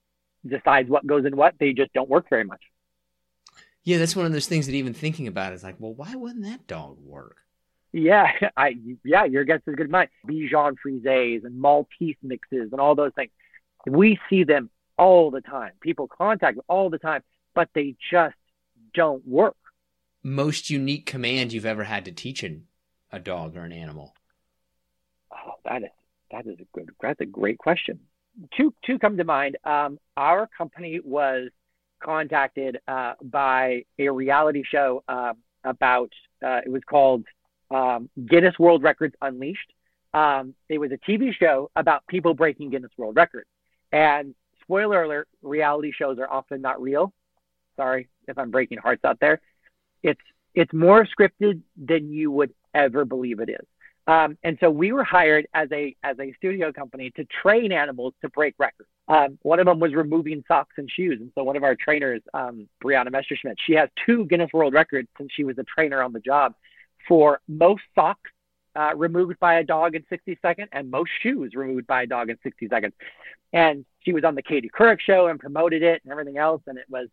[0.45, 1.53] decides what goes in what.
[1.59, 2.61] They just don't work very much.
[3.83, 6.43] Yeah, that's one of those things that even thinking about is like, well, why wouldn't
[6.43, 7.37] that dog work?
[7.93, 10.07] Yeah, I yeah, your guess is good as mine.
[10.27, 13.31] Bichon Frises and Maltese mixes and all those things.
[13.85, 15.71] we see them all the time.
[15.81, 17.21] People contact me all the time,
[17.53, 18.35] but they just
[18.93, 19.55] don't work.
[20.23, 22.65] Most unique command you've ever had to teach an,
[23.11, 24.13] a dog or an animal?
[25.31, 25.89] Oh, that is
[26.31, 27.99] that is a good that's a great question.
[28.57, 29.57] Two two come to mind.
[29.63, 31.49] Um, our company was
[32.03, 36.11] contacted uh, by a reality show uh, about
[36.43, 37.25] uh, it was called
[37.71, 39.71] um, Guinness World Records Unleashed.
[40.13, 43.47] Um, it was a TV show about people breaking Guinness World Records.
[43.91, 44.33] And
[44.65, 47.13] spoiler alert: reality shows are often not real.
[47.75, 49.41] Sorry if I'm breaking hearts out there.
[50.03, 50.21] It's
[50.53, 53.65] it's more scripted than you would ever believe it is.
[54.07, 58.13] Um, and so we were hired as a as a studio company to train animals
[58.21, 58.89] to break records.
[59.07, 62.21] Um, one of them was removing socks and shoes, and so one of our trainers,
[62.33, 66.13] um, Brianna Messerschmidt, she has two Guinness World Records since she was a trainer on
[66.13, 66.53] the job
[67.07, 68.31] for most socks
[68.75, 72.29] uh, removed by a dog in 60 seconds and most shoes removed by a dog
[72.29, 72.93] in 60 seconds.
[73.53, 76.77] And she was on the Katie Couric show and promoted it and everything else, and
[76.77, 77.07] it was.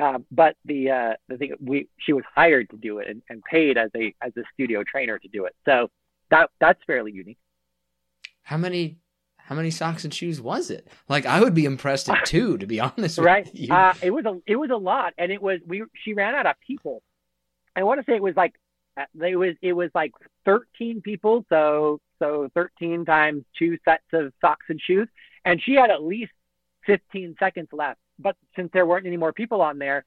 [0.00, 3.44] Um, but the uh, the thing we she was hired to do it and, and
[3.44, 5.54] paid as a as a studio trainer to do it.
[5.64, 5.88] So
[6.30, 7.38] that that's fairly unique.
[8.42, 8.96] How many
[9.36, 10.88] how many socks and shoes was it?
[11.08, 13.18] Like I would be impressed at two, to be honest.
[13.18, 13.48] right.
[13.54, 13.72] You.
[13.72, 16.46] Uh, it was a it was a lot, and it was we she ran out
[16.46, 17.02] of people.
[17.76, 18.63] I want to say it was like uh,
[18.96, 20.12] it was it was like
[20.44, 25.08] 13 people, so so 13 times two sets of socks and shoes,
[25.44, 26.32] and she had at least
[26.86, 27.98] 15 seconds left.
[28.18, 30.04] But since there weren't any more people on there,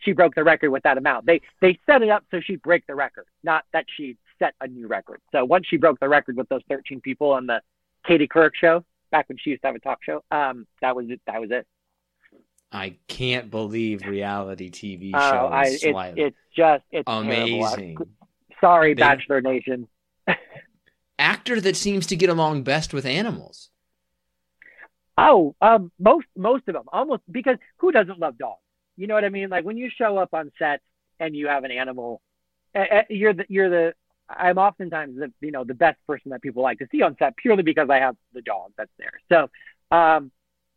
[0.00, 1.26] she broke the record with that amount.
[1.26, 4.66] They they set it up so she'd break the record, not that she set a
[4.66, 5.20] new record.
[5.32, 7.60] So once she broke the record with those 13 people on the
[8.06, 11.06] Katie Couric show, back when she used to have a talk show, um, that was
[11.08, 11.20] it.
[11.26, 11.66] That was it.
[12.74, 15.22] I can't believe reality TV shows.
[15.22, 15.84] Oh, I, it's,
[16.16, 17.96] it's just it's amazing.
[17.96, 18.08] Terrible.
[18.60, 19.88] Sorry, they, Bachelor Nation.
[21.18, 23.70] actor that seems to get along best with animals.
[25.16, 28.60] Oh, um, most most of them almost because who doesn't love dogs?
[28.96, 29.48] You know what I mean?
[29.48, 30.80] Like when you show up on set
[31.20, 32.20] and you have an animal,
[33.08, 33.94] you're the you're the
[34.28, 37.36] I'm oftentimes the you know the best person that people like to see on set
[37.36, 39.20] purely because I have the dog that's there.
[39.30, 39.48] So
[39.96, 40.32] um,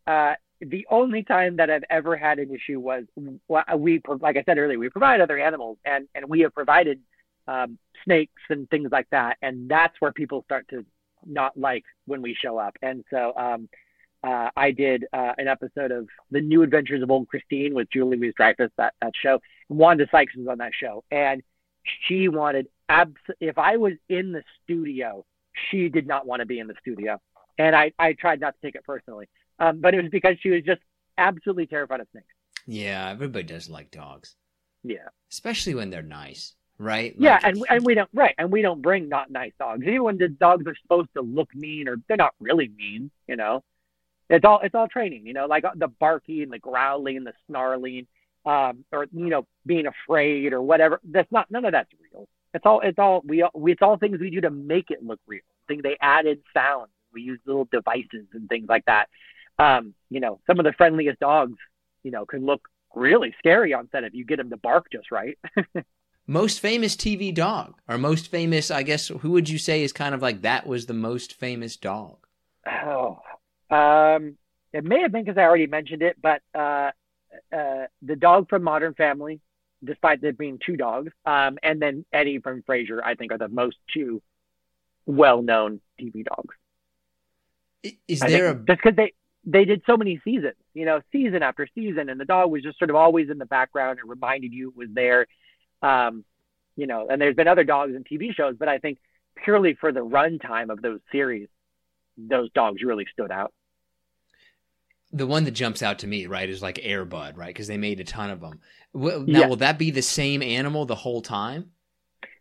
[0.05, 4.57] uh, the only time that I've ever had an issue was we like I said
[4.57, 6.99] earlier we provide other animals and and we have provided
[7.47, 10.85] um, snakes and things like that and that's where people start to
[11.25, 13.69] not like when we show up and so um,
[14.23, 18.19] uh, I did uh, an episode of The New Adventures of Old Christine with Julia
[18.19, 19.39] Louis-Dreyfus that that show
[19.69, 21.43] Wanda Sykes was on that show and
[22.07, 25.25] she wanted abs- if I was in the studio,
[25.69, 27.19] she did not want to be in the studio.
[27.57, 29.27] And I, I tried not to take it personally.
[29.59, 30.81] Um, but it was because she was just
[31.17, 32.27] absolutely terrified of snakes.
[32.65, 34.35] Yeah, everybody does like dogs.
[34.83, 35.07] Yeah.
[35.31, 37.15] Especially when they're nice, right?
[37.17, 39.83] Yeah, and and we don't right, and we don't bring not nice dogs.
[39.83, 43.35] Even when the dogs are supposed to look mean or they're not really mean, you
[43.35, 43.63] know.
[44.29, 47.33] It's all it's all training, you know, like the barking and the growling and the
[47.47, 48.07] snarling
[48.47, 50.99] um, or you know being afraid or whatever.
[51.03, 52.27] That's not none of that's real.
[52.53, 55.19] It's all it's all we, we it's all things we do to make it look
[55.27, 55.41] real.
[55.67, 56.89] Things they added sounds.
[57.13, 59.09] We use little devices and things like that.
[59.59, 61.57] Um, you know, some of the friendliest dogs,
[62.03, 65.11] you know, can look really scary on set if you get them to bark just
[65.11, 65.37] right.
[66.27, 70.13] most famous TV dog, or most famous, I guess, who would you say is kind
[70.13, 72.17] of like that was the most famous dog?
[72.65, 73.19] Oh,
[73.69, 74.37] um,
[74.73, 76.91] it may have been because I already mentioned it, but uh,
[77.55, 79.39] uh, the dog from Modern Family,
[79.83, 83.47] despite there being two dogs, um, and then Eddie from Frasier, I think are the
[83.47, 84.21] most two
[85.05, 86.55] well-known TV dogs.
[88.07, 88.55] Is there a...
[88.55, 89.13] just because they
[89.47, 92.77] they did so many seasons, you know, season after season, and the dog was just
[92.77, 95.25] sort of always in the background and reminded you it was there.
[95.81, 96.23] Um,
[96.75, 98.99] you know, and there's been other dogs in TV shows, but I think
[99.35, 101.47] purely for the runtime of those series,
[102.17, 103.51] those dogs really stood out
[105.11, 107.47] the one that jumps out to me, right, is like Airbud, right?
[107.47, 108.59] Because they made a ton of them.
[108.93, 109.47] Now, yeah.
[109.47, 111.71] will that be the same animal the whole time?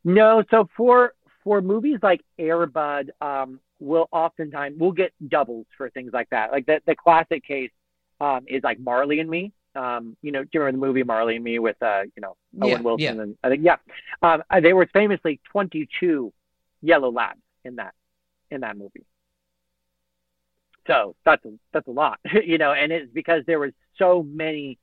[0.04, 0.42] No.
[0.50, 1.14] So for
[1.44, 6.52] for movies like Airbud, um, we'll oftentimes we'll get doubles for things like that.
[6.52, 7.70] Like the the classic case
[8.20, 9.52] um, is like Marley and Me.
[9.74, 12.36] Um, you know, do you remember the movie Marley and Me with uh, you know
[12.60, 13.22] Owen yeah, Wilson yeah.
[13.22, 13.76] and I think yeah,
[14.22, 16.32] um, uh, they were famously 22
[16.82, 17.94] yellow labs in that
[18.50, 19.04] in that movie.
[20.86, 24.78] So that's a, that's a lot, you know, and it's because there was so many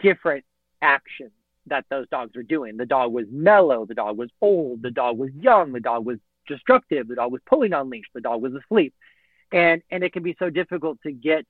[0.00, 0.44] different
[0.82, 1.30] actions
[1.66, 2.76] that those dogs were doing.
[2.76, 6.18] The dog was mellow, the dog was old, the dog was young, the dog was
[6.46, 8.94] destructive, the dog was pulling on leash, the dog was asleep.
[9.52, 11.46] And and it can be so difficult to get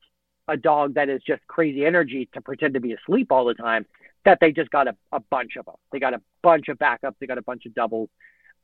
[0.49, 3.87] a dog that is just crazy energy to pretend to be asleep all the time
[4.25, 5.77] that they just got a, a bunch of them.
[5.93, 8.11] They got a bunch of backups, they got a bunch of doubles.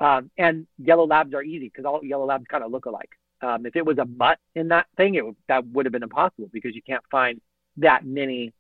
[0.01, 3.11] Um, and yellow labs are easy because all yellow labs kind of look alike.
[3.41, 6.03] Um, if it was a mutt in that thing, it would, that would have been
[6.03, 7.41] impossible because you can't find
[7.79, 8.53] that many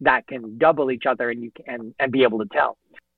[0.00, 2.76] that can double each other and you can and be able to tell.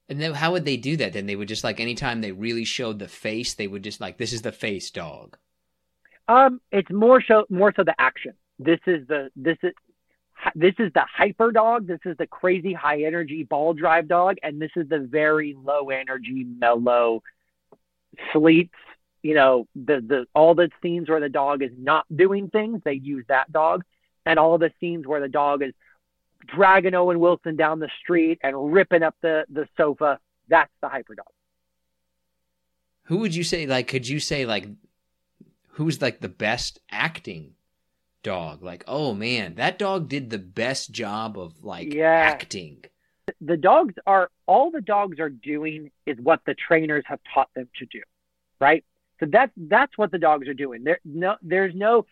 [0.09, 1.13] And then how would they do that?
[1.13, 4.19] Then they would just like anytime they really showed the face, they would just like
[4.19, 5.39] this is the face dog.
[6.29, 8.35] Um, it's more so more so the action.
[8.59, 9.73] This is the this is
[10.55, 11.87] this is the hyper dog.
[11.87, 15.91] This is the crazy high energy ball drive dog, and this is the very low
[15.91, 17.23] energy, mellow,
[18.33, 18.79] sleeps.
[19.23, 22.93] You know, the the all the scenes where the dog is not doing things, they
[22.93, 23.85] use that dog,
[24.27, 25.73] and all the scenes where the dog is
[26.47, 30.19] dragging Owen Wilson down the street and ripping up the the sofa,
[30.49, 31.27] that's the hyper dog.
[33.05, 33.89] Who would you say like?
[33.89, 34.67] Could you say like?
[35.69, 37.55] Who's like the best acting
[38.25, 38.65] dog.
[38.65, 42.11] Like, oh man, that dog did the best job of like yeah.
[42.11, 42.85] acting.
[43.41, 47.69] The dogs are all the dogs are doing is what the trainers have taught them
[47.79, 48.03] to do,
[48.61, 48.85] right?
[49.21, 50.83] So that's that's what the dogs are doing.
[50.83, 52.07] There no there's no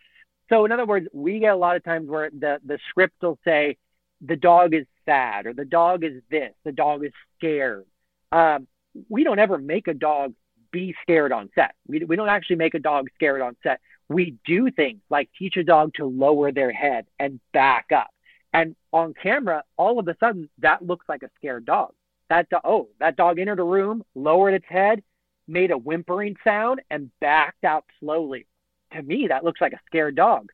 [0.49, 3.37] so in other words, we get a lot of times where the the script will
[3.43, 3.77] say
[4.25, 7.85] the dog is sad or the dog is this, the dog is scared.
[8.31, 8.67] Um,
[9.09, 10.33] we don't ever make a dog
[10.71, 11.75] be scared on set.
[11.87, 15.57] We, we don't actually make a dog scared on set we do things like teach
[15.57, 18.09] a dog to lower their head and back up.
[18.53, 21.93] And on camera, all of a sudden, that looks like a scared dog.
[22.29, 25.03] That do- oh, that dog entered a room, lowered its head,
[25.47, 28.45] made a whimpering sound, and backed out slowly.
[28.93, 30.51] To me, that looks like a scared dog.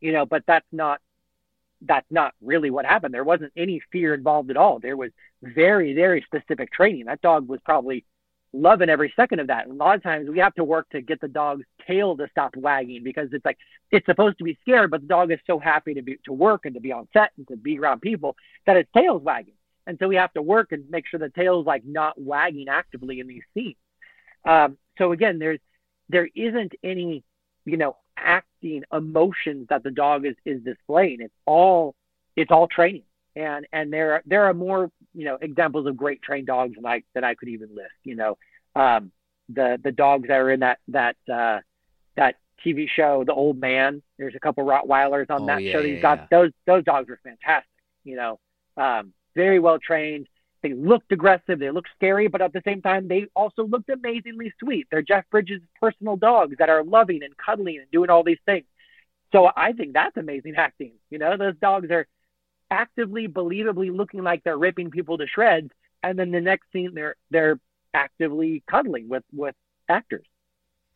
[0.00, 1.00] You know, but that's not
[1.82, 3.14] that's not really what happened.
[3.14, 4.78] There wasn't any fear involved at all.
[4.78, 5.10] There was
[5.42, 7.04] very, very specific training.
[7.06, 8.04] That dog was probably
[8.52, 9.66] loving every second of that.
[9.66, 12.28] And a lot of times we have to work to get the dog's tail to
[12.30, 13.58] stop wagging because it's like
[13.90, 16.64] it's supposed to be scared, but the dog is so happy to be to work
[16.64, 19.54] and to be on set and to be around people that its tail's wagging.
[19.86, 23.20] And so we have to work and make sure the tail's like not wagging actively
[23.20, 23.76] in these scenes.
[24.44, 25.60] Um, so again, there's
[26.08, 27.24] there isn't any,
[27.64, 31.20] you know, acting emotions that the dog is is displaying.
[31.20, 31.94] It's all
[32.36, 33.02] it's all training.
[33.36, 36.86] And and there are there are more you know examples of great trained dogs than
[36.86, 37.94] I that I could even list.
[38.04, 38.38] You know,
[38.74, 39.12] um,
[39.48, 41.60] the the dogs that are in that that uh,
[42.16, 44.02] that TV show, The Old Man.
[44.18, 45.82] There's a couple Rottweilers on oh, that yeah, show.
[45.82, 46.26] That yeah, got yeah.
[46.30, 47.70] those those dogs are fantastic.
[48.04, 48.40] You know,
[48.76, 50.28] um, very well trained.
[50.62, 51.58] They looked aggressive.
[51.58, 54.88] They looked scary, but at the same time, they also looked amazingly sweet.
[54.90, 58.66] They're Jeff Bridges' personal dogs that are loving and cuddling and doing all these things.
[59.32, 60.92] So I think that's amazing acting.
[61.10, 62.06] You know, those dogs are
[62.70, 65.70] actively, believably looking like they're ripping people to shreds,
[66.02, 67.58] and then the next scene they're they're
[67.94, 69.54] actively cuddling with with
[69.88, 70.26] actors.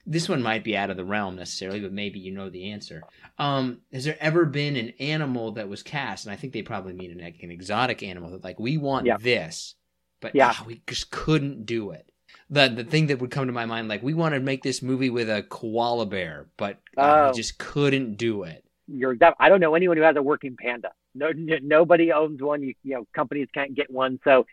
[0.04, 3.02] This one might be out of the realm necessarily, but maybe you know the answer.
[3.38, 6.92] Um, has there ever been an animal that was cast, and I think they probably
[6.92, 9.16] mean an, an exotic animal that like we want yeah.
[9.20, 9.76] this,
[10.20, 10.54] but yeah.
[10.56, 12.10] Ah, we just couldn't do it.
[12.50, 14.82] The the thing that would come to my mind, like we want to make this
[14.82, 17.32] movie with a koala bear, but uh, we oh.
[17.32, 18.64] just couldn't do it.
[18.88, 20.90] You're I don't know anyone who has a working panda.
[21.14, 22.62] No, nobody owns one.
[22.62, 24.18] You, you know, companies can't get one.
[24.24, 24.46] So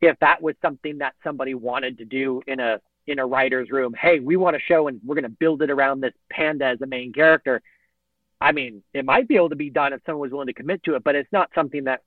[0.00, 3.94] if that was something that somebody wanted to do in a in a writer's room,
[4.00, 6.80] hey, we want to show and we're going to build it around this panda as
[6.80, 7.62] a main character.
[8.40, 10.82] I mean, it might be able to be done if someone was willing to commit
[10.84, 12.02] to it, but it's not something that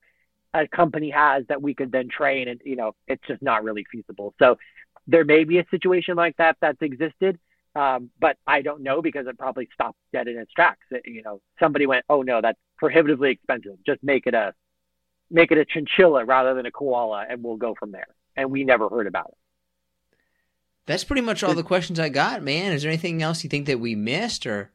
[0.54, 3.86] a company has that we could then train and you know it's just not really
[3.92, 4.58] feasible so
[5.06, 7.38] there may be a situation like that that's existed
[7.76, 11.22] um, but i don't know because it probably stopped dead in its tracks it, you
[11.22, 13.74] know somebody went oh no that's prohibitively expensive.
[13.86, 14.54] Just make it a
[15.30, 18.08] make it a chinchilla rather than a koala, and we'll go from there.
[18.36, 19.38] And we never heard about it.
[20.90, 22.72] That's pretty much all the questions I got, man.
[22.72, 24.72] Is there anything else you think that we missed, or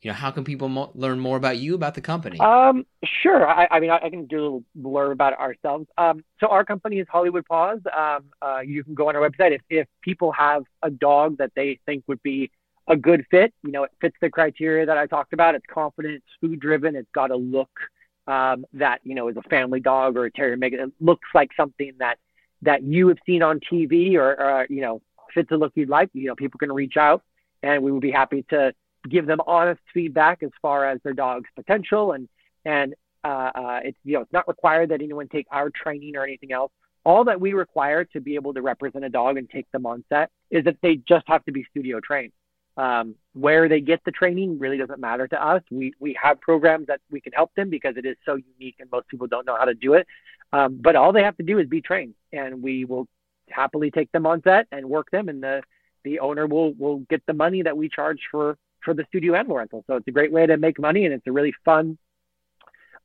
[0.00, 2.38] you know, how can people mo- learn more about you, about the company?
[2.38, 3.44] Um, sure.
[3.44, 5.88] I, I mean, I, I, can do a little blurb about ourselves.
[5.98, 7.80] Um, so our company is Hollywood Paws.
[7.92, 11.50] Um, uh, you can go on our website if if people have a dog that
[11.56, 12.48] they think would be
[12.86, 13.52] a good fit.
[13.64, 15.56] You know, it fits the criteria that I talked about.
[15.56, 17.80] It's confident, it's food driven, it's got a look
[18.28, 20.56] um, that you know is a family dog or a terrier.
[20.62, 22.18] It looks like something that
[22.62, 25.02] that you have seen on TV or, or you know
[25.36, 26.10] fits the look you'd like.
[26.14, 27.22] You know, people can reach out,
[27.62, 28.72] and we would be happy to
[29.08, 32.28] give them honest feedback as far as their dog's potential and
[32.64, 36.24] and uh, uh, it's you know it's not required that anyone take our training or
[36.24, 36.72] anything else.
[37.04, 40.04] All that we require to be able to represent a dog and take them on
[40.08, 42.32] set is that they just have to be studio trained.
[42.76, 45.62] Um, where they get the training really doesn't matter to us.
[45.70, 48.90] We we have programs that we can help them because it is so unique and
[48.90, 50.06] most people don't know how to do it.
[50.52, 53.08] Um, but all they have to do is be trained, and we will
[53.48, 55.62] happily take them on set and work them, and the
[56.04, 59.56] the owner will will get the money that we charge for for the studio animal
[59.56, 59.84] rental.
[59.86, 61.98] So it's a great way to make money, and it's a really fun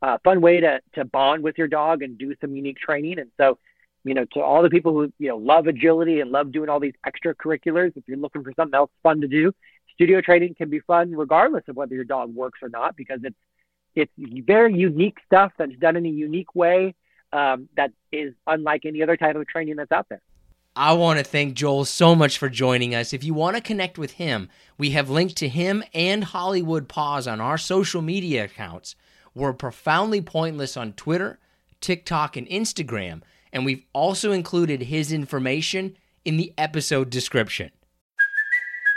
[0.02, 3.20] uh, fun way to to bond with your dog and do some unique training.
[3.20, 3.58] And so
[4.04, 6.80] you know, to all the people who, you know, love agility and love doing all
[6.80, 9.54] these extracurriculars, if you're looking for something else fun to do,
[9.94, 13.36] studio training can be fun regardless of whether your dog works or not because it's
[13.94, 14.12] it's
[14.48, 16.96] very unique stuff that's done in a unique way
[17.34, 20.22] um, that is unlike any other type of training that's out there.
[20.76, 23.12] I want to thank Joel so much for joining us.
[23.12, 24.48] If you want to connect with him,
[24.78, 28.96] we have linked to him and Hollywood Paws on our social media accounts.
[29.36, 31.40] We're profoundly pointless on Twitter,
[31.82, 37.72] TikTok, and Instagram, and we've also included his information in the episode description.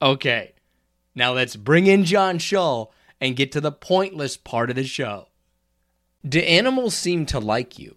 [0.00, 0.52] Okay,
[1.14, 5.28] now let's bring in John Shull and get to the pointless part of the show.
[6.26, 7.96] Do animals seem to like you?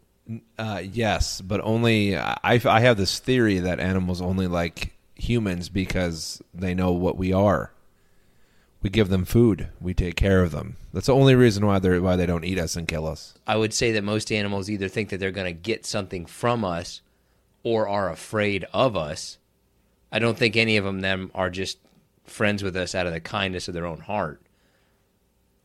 [0.58, 6.41] Uh, yes, but only I, I have this theory that animals only like humans because
[6.54, 7.74] they know what we are.
[8.82, 9.68] We give them food.
[9.82, 10.78] We take care of them.
[10.93, 13.34] That's the only reason why they why they don't eat us and kill us.
[13.45, 16.64] I would say that most animals either think that they're going to get something from
[16.64, 17.02] us
[17.64, 19.38] or are afraid of us.
[20.12, 21.78] I don't think any of them, them are just
[22.30, 24.41] friends with us out of the kindness of their own heart.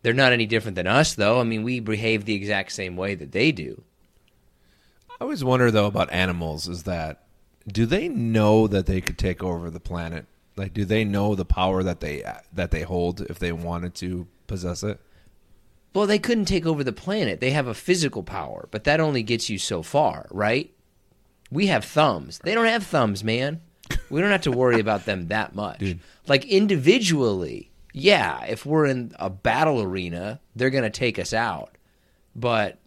[0.03, 1.41] They're not any different than us, though.
[1.41, 3.83] I mean, we behave the exact same way that they do.
[5.11, 7.25] I always wonder though about animals is that
[7.67, 10.27] do they know that they could take over the planet?
[10.57, 14.27] Like, do they know the power that they that they hold if they wanted to
[14.47, 15.01] possess it?
[15.95, 17.41] Well, they couldn't take over the planet.
[17.41, 20.73] They have a physical power, but that only gets you so far, right?
[21.51, 22.41] We have thumbs.
[22.43, 23.61] They don't have thumbs, man.
[24.11, 25.79] We don't have to worry about them that much.
[25.79, 26.01] Dude.
[26.27, 31.77] Like individually, yeah, if we're in a battle arena, they're going to take us out.
[32.35, 32.79] But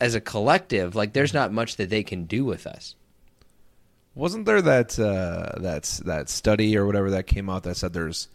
[0.00, 2.94] as a collective, like there's not much that they can do with us.
[4.14, 8.28] Wasn't there that uh, that's that study or whatever that came out that said there's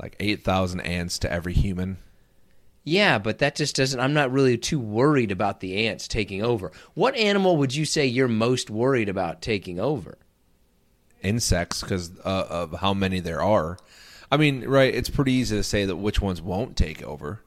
[0.00, 1.98] like eight thousand ants to every human?
[2.84, 3.98] Yeah, but that just doesn't.
[3.98, 6.70] I'm not really too worried about the ants taking over.
[6.92, 10.18] What animal would you say you're most worried about taking over?
[11.24, 13.78] Insects because uh, of how many there are.
[14.30, 14.94] I mean, right?
[14.94, 17.40] It's pretty easy to say that which ones won't take over.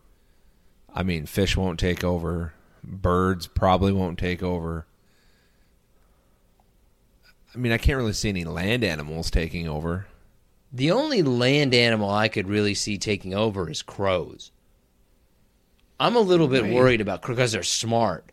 [0.94, 2.54] I mean, fish won't take over.
[2.84, 4.86] Birds probably won't take over.
[7.54, 10.08] I mean, I can't really see any land animals taking over.
[10.72, 14.52] The only land animal I could really see taking over is crows.
[16.00, 18.32] I'm a little bit worried about because they're smart.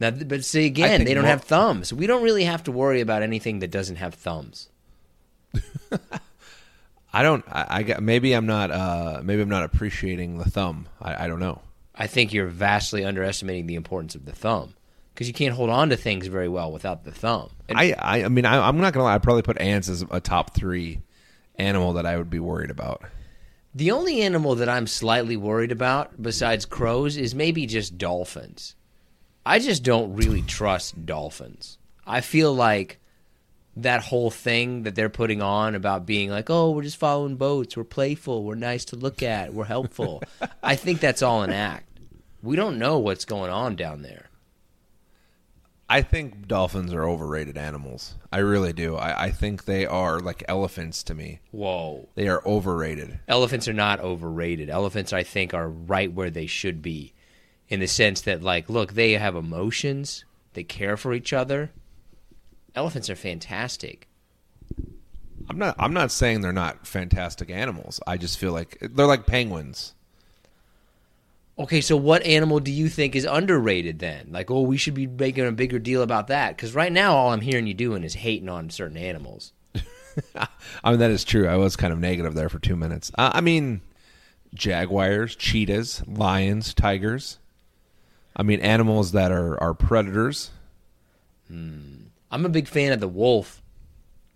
[0.00, 1.92] Now, but see again, they don't more- have thumbs.
[1.92, 4.68] We don't really have to worry about anything that doesn't have thumbs.
[7.12, 7.44] I don't.
[7.48, 8.70] I, I maybe I'm not.
[8.70, 10.88] Uh, maybe I'm not appreciating the thumb.
[11.00, 11.62] I, I don't know.
[11.94, 14.74] I think you're vastly underestimating the importance of the thumb
[15.14, 17.50] because you can't hold on to things very well without the thumb.
[17.68, 18.24] And I, I.
[18.24, 19.14] I mean, I, I'm not gonna lie.
[19.14, 21.00] I'd probably put ants as a top three
[21.56, 23.02] animal that I would be worried about.
[23.74, 28.74] The only animal that I'm slightly worried about, besides crows, is maybe just dolphins.
[29.48, 31.78] I just don't really trust dolphins.
[32.06, 33.00] I feel like
[33.76, 37.74] that whole thing that they're putting on about being like, oh, we're just following boats,
[37.74, 40.22] we're playful, we're nice to look at, we're helpful.
[40.62, 41.88] I think that's all an act.
[42.42, 44.28] We don't know what's going on down there.
[45.88, 48.16] I think dolphins are overrated animals.
[48.30, 48.96] I really do.
[48.96, 51.40] I, I think they are like elephants to me.
[51.52, 52.10] Whoa.
[52.16, 53.20] They are overrated.
[53.26, 54.68] Elephants are not overrated.
[54.68, 57.14] Elephants, I think, are right where they should be
[57.68, 61.70] in the sense that, like, look, they have emotions, they care for each other.
[62.74, 64.08] Elephants are fantastic.
[65.48, 65.76] I'm not.
[65.78, 68.00] I'm not saying they're not fantastic animals.
[68.06, 69.94] I just feel like they're like penguins.
[71.58, 74.28] Okay, so what animal do you think is underrated then?
[74.30, 76.54] Like, oh, we should be making a bigger deal about that.
[76.54, 79.52] Because right now, all I'm hearing you doing is hating on certain animals.
[80.36, 81.48] I mean, that is true.
[81.48, 83.10] I was kind of negative there for two minutes.
[83.18, 83.80] Uh, I mean,
[84.54, 87.38] jaguars, cheetahs, lions, tigers.
[88.38, 90.50] I mean, animals that are, are predators.
[91.48, 92.04] Hmm.
[92.30, 93.62] I'm a big fan of the wolf.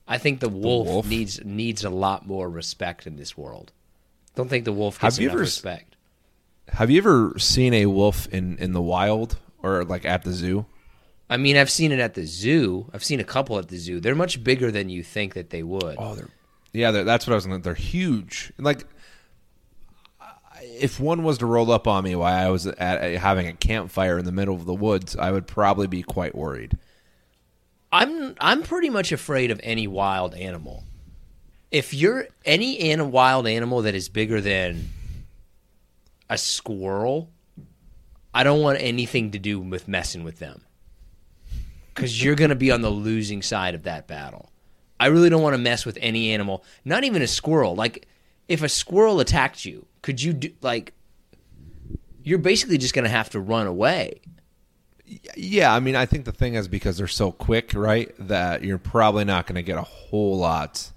[0.09, 1.07] I think the wolf, wolf?
[1.07, 3.73] needs needs a lot more respect in this world.
[4.35, 5.97] Don't think the wolf Have gets you enough ever respect.
[6.69, 10.67] Have you ever seen a wolf in, in the wild or like at the zoo?
[11.31, 12.91] I mean, I've seen it at the zoo.
[12.93, 14.01] I've seen a couple at the zoo.
[14.01, 15.97] They're much bigger than you think that they would.
[15.99, 16.29] Oh, they're
[16.73, 17.61] yeah, they're, that's what I was going.
[17.61, 18.53] to They're huge.
[18.59, 18.87] Like,
[20.83, 24.19] if one was to roll up on me while I was at having a campfire
[24.19, 26.77] in the middle of the woods, I would probably be quite worried.
[27.93, 30.83] I'm I'm pretty much afraid of any wild animal.
[31.71, 34.89] If you're any an- wild animal that is bigger than
[36.29, 37.31] a squirrel,
[38.35, 40.63] I don't want anything to do with messing with them.
[41.95, 44.51] Because you're going to be on the losing side of that battle.
[44.99, 47.75] I really don't want to mess with any animal, not even a squirrel.
[47.75, 48.07] Like,
[48.49, 50.93] if a squirrel attacked you, could you do, like,
[52.23, 54.21] you're basically just going to have to run away.
[55.37, 58.13] Yeah, I mean, I think the thing is because they're so quick, right?
[58.19, 60.91] That you're probably not going to get a whole lot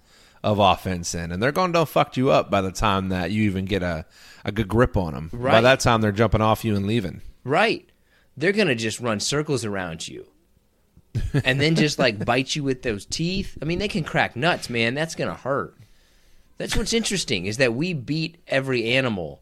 [0.43, 3.43] of offense in, and they're going to fuck you up by the time that you
[3.43, 4.05] even get a,
[4.45, 5.29] a good grip on them.
[5.33, 5.53] Right.
[5.53, 7.21] By that time, they're jumping off you and leaving.
[7.43, 7.89] Right.
[8.37, 10.27] They're going to just run circles around you.
[11.43, 13.57] and then just like bite you with those teeth.
[13.61, 14.93] I mean, they can crack nuts, man.
[14.93, 15.75] That's going to hurt.
[16.57, 19.41] That's what's interesting is that we beat every animal,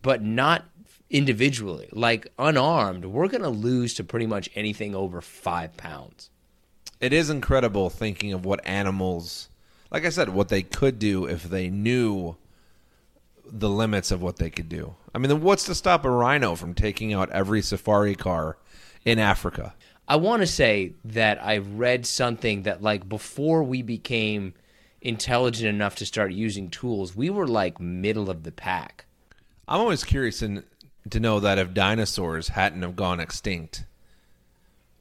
[0.00, 0.64] but not
[1.10, 1.88] individually.
[1.92, 6.30] Like unarmed, we're going to lose to pretty much anything over five pounds.
[7.00, 9.48] It is incredible thinking of what animals,
[9.90, 12.36] like I said, what they could do if they knew
[13.44, 14.94] the limits of what they could do.
[15.14, 18.56] I mean, what's to stop a rhino from taking out every safari car
[19.04, 19.74] in Africa?
[20.08, 24.54] I want to say that I read something that like before we became
[25.02, 29.04] intelligent enough to start using tools, we were like middle of the pack.
[29.68, 30.64] I'm always curious in,
[31.10, 33.84] to know that if dinosaurs hadn't have gone extinct,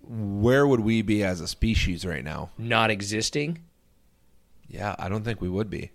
[0.02, 2.50] where would we be as a species right now?
[2.58, 3.60] Not existing.
[4.68, 5.92] Yeah, I don't think we would be.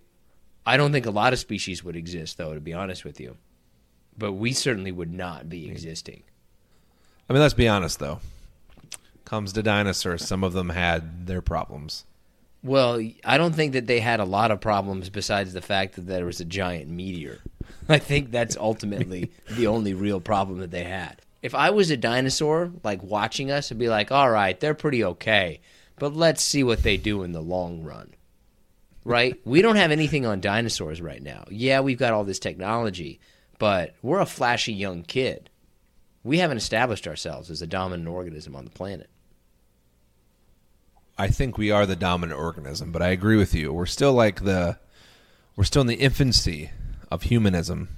[0.65, 3.37] I don't think a lot of species would exist, though, to be honest with you.
[4.17, 6.23] But we certainly would not be existing.
[7.29, 8.19] I mean, let's be honest though.
[9.25, 12.05] Comes to dinosaurs, some of them had their problems.
[12.63, 16.07] Well, I don't think that they had a lot of problems besides the fact that
[16.07, 17.39] there was a giant meteor.
[17.89, 21.21] I think that's ultimately the only real problem that they had.
[21.41, 25.03] If I was a dinosaur, like watching us, I'd be like, all right, they're pretty
[25.03, 25.61] okay,
[25.97, 28.13] but let's see what they do in the long run.
[29.05, 29.39] Right?
[29.45, 31.45] we don't have anything on dinosaurs right now.
[31.49, 33.19] Yeah, we've got all this technology,
[33.59, 35.49] but we're a flashy young kid.
[36.23, 39.09] We haven't established ourselves as a dominant organism on the planet.
[41.17, 43.73] I think we are the dominant organism, but I agree with you.
[43.73, 44.77] We're still like the
[45.55, 46.71] we're still in the infancy
[47.11, 47.89] of humanism.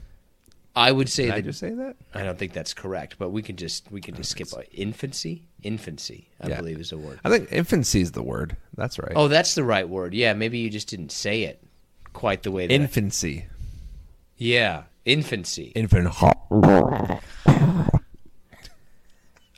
[0.76, 1.96] I would say Did that I just say that?
[2.14, 5.44] I don't think that's correct, but we can just we can just skip uh, infancy.
[5.64, 6.58] Infancy, I Yeah.
[6.58, 7.20] believe, is a word.
[7.26, 8.56] I think infancy is the word.
[8.78, 9.12] That's right.
[9.16, 10.14] Oh, that's the right word.
[10.14, 11.62] Yeah, maybe you just didn't say it
[12.14, 12.74] quite the way that.
[12.74, 13.48] infancy.
[14.38, 15.74] yeah, infancy.
[15.76, 16.08] Infant.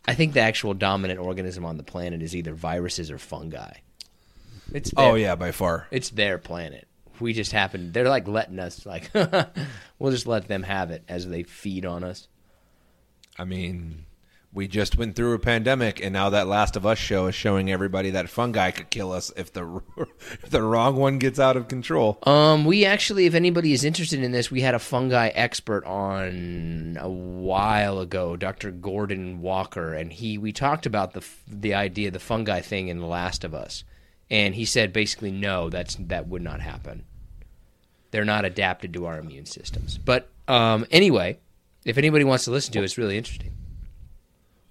[0.07, 3.73] I think the actual dominant organism on the planet is either viruses or fungi.
[4.73, 5.87] It's oh, their, Oh yeah, by far.
[5.91, 6.87] it's their planet.
[7.19, 7.91] We just happen.
[7.91, 9.11] They're like letting us like
[9.99, 12.27] we'll just let them have it as they feed on us.
[13.37, 14.05] I mean,
[14.53, 17.71] we just went through a pandemic, and now that Last of Us show is showing
[17.71, 19.81] everybody that fungi could kill us if the
[20.43, 22.19] if the wrong one gets out of control.
[22.23, 26.97] Um, we actually, if anybody is interested in this, we had a fungi expert on
[26.99, 28.71] a while ago, Dr.
[28.71, 33.07] Gordon Walker, and he we talked about the the idea, the fungi thing in The
[33.07, 33.85] Last of Us,
[34.29, 37.05] and he said basically no, that's that would not happen.
[38.11, 39.97] They're not adapted to our immune systems.
[39.97, 41.39] But um, anyway,
[41.85, 43.53] if anybody wants to listen to it, it's really interesting.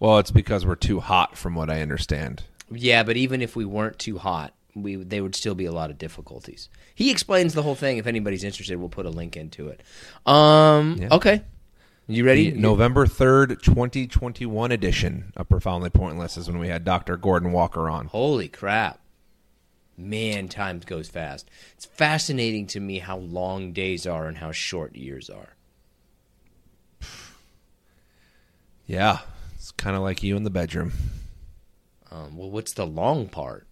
[0.01, 2.43] Well, it's because we're too hot, from what I understand.
[2.73, 5.91] Yeah, but even if we weren't too hot, we there would still be a lot
[5.91, 6.69] of difficulties.
[6.95, 7.99] He explains the whole thing.
[7.99, 9.83] If anybody's interested, we'll put a link into it.
[10.27, 11.09] Um, Yeah.
[11.13, 11.43] okay,
[12.07, 12.51] you ready?
[12.51, 17.17] The November third, twenty twenty one edition of Profoundly Pointless is when we had Doctor
[17.17, 18.07] Gordon Walker on.
[18.07, 19.01] Holy crap,
[19.99, 20.49] man!
[20.49, 21.51] Time goes fast.
[21.75, 25.57] It's fascinating to me how long days are and how short years are.
[28.87, 29.19] Yeah,
[29.71, 30.93] it's kind of like you in the bedroom.
[32.11, 33.67] Um, well, what's the long part?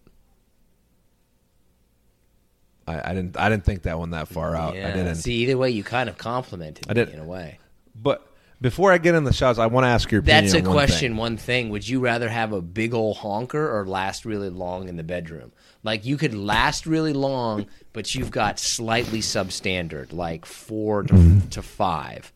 [2.87, 3.37] I, I didn't.
[3.37, 4.75] I didn't think that one that far out.
[4.75, 5.15] I didn't.
[5.15, 7.59] See, either way, you kind of complimented I me did- in a way.
[8.01, 8.25] But
[8.61, 10.45] before I get in the shots, I want to ask your opinion.
[10.45, 11.11] That's a on one question.
[11.11, 11.17] thing.
[11.17, 14.95] One thing: Would you rather have a big old honker or last really long in
[14.95, 15.51] the bedroom?
[15.83, 21.61] Like you could last really long, but you've got slightly substandard, like 4 to, to
[21.61, 22.33] five,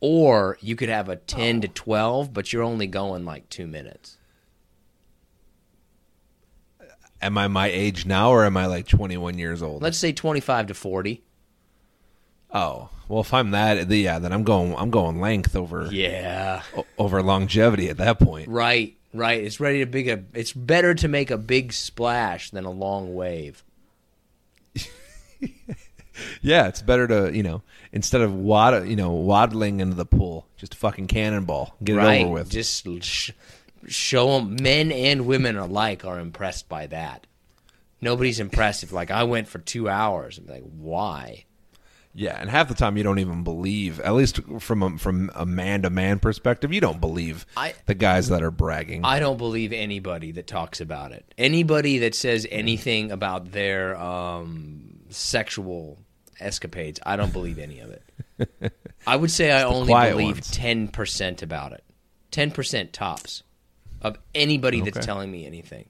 [0.00, 1.72] or you could have a ten to oh.
[1.74, 4.16] twelve, but you're only going like two minutes.
[7.20, 9.82] Am I my age now, or am I like twenty one years old?
[9.82, 11.22] Let's say twenty-five to forty.
[12.52, 14.74] oh, well, if I'm that, yeah, then I'm going.
[14.76, 18.48] I'm going length over Yeah, o- over longevity at that point.
[18.48, 19.42] right, right.
[19.42, 20.22] It's ready to big a.
[20.32, 23.64] It's better to make a big splash than a long wave.
[26.42, 30.46] Yeah, it's better to you know instead of wad you know waddling into the pool,
[30.56, 32.20] just fucking cannonball, get right.
[32.20, 32.50] it over with.
[32.50, 33.30] Just sh-
[33.86, 34.56] show them.
[34.60, 37.26] Men and women alike are impressed by that.
[38.00, 40.38] Nobody's impressed if like I went for two hours.
[40.38, 41.44] I'm like, why?
[42.14, 44.00] Yeah, and half the time you don't even believe.
[44.00, 47.94] At least from a, from a man to man perspective, you don't believe I- the
[47.94, 49.04] guys that are bragging.
[49.04, 51.32] I don't believe anybody that talks about it.
[51.38, 55.98] Anybody that says anything about their um, sexual
[56.40, 58.72] escapades, I don't believe any of it.
[59.06, 61.84] I would say I only believe ten percent about it.
[62.30, 63.42] Ten percent tops
[64.02, 65.06] of anybody that's Okay.
[65.06, 65.86] telling me anything.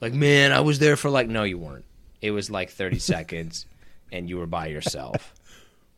[0.00, 1.84] Like, man, I was there for like no, you weren't.
[2.20, 3.66] It was like thirty seconds,
[4.12, 5.34] and you were by yourself.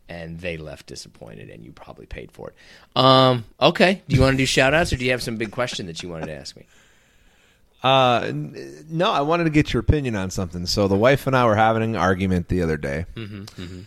[0.07, 2.55] And they left disappointed, and you probably paid for it.
[2.95, 4.03] Um, okay.
[4.07, 6.03] Do you want to do shout outs, or do you have some big question that
[6.03, 6.67] you wanted to ask me?
[7.85, 10.65] Uh, no, I wanted to get your opinion on something.
[10.65, 13.05] So the wife and I were having an argument the other day.
[13.15, 13.83] Mm-hmm,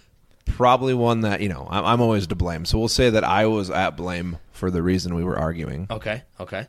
[0.46, 2.66] Probably one that you know I'm, I'm always to blame.
[2.66, 5.88] So we'll say that I was at blame for the reason we were arguing.
[5.90, 6.22] Okay.
[6.40, 6.68] Okay.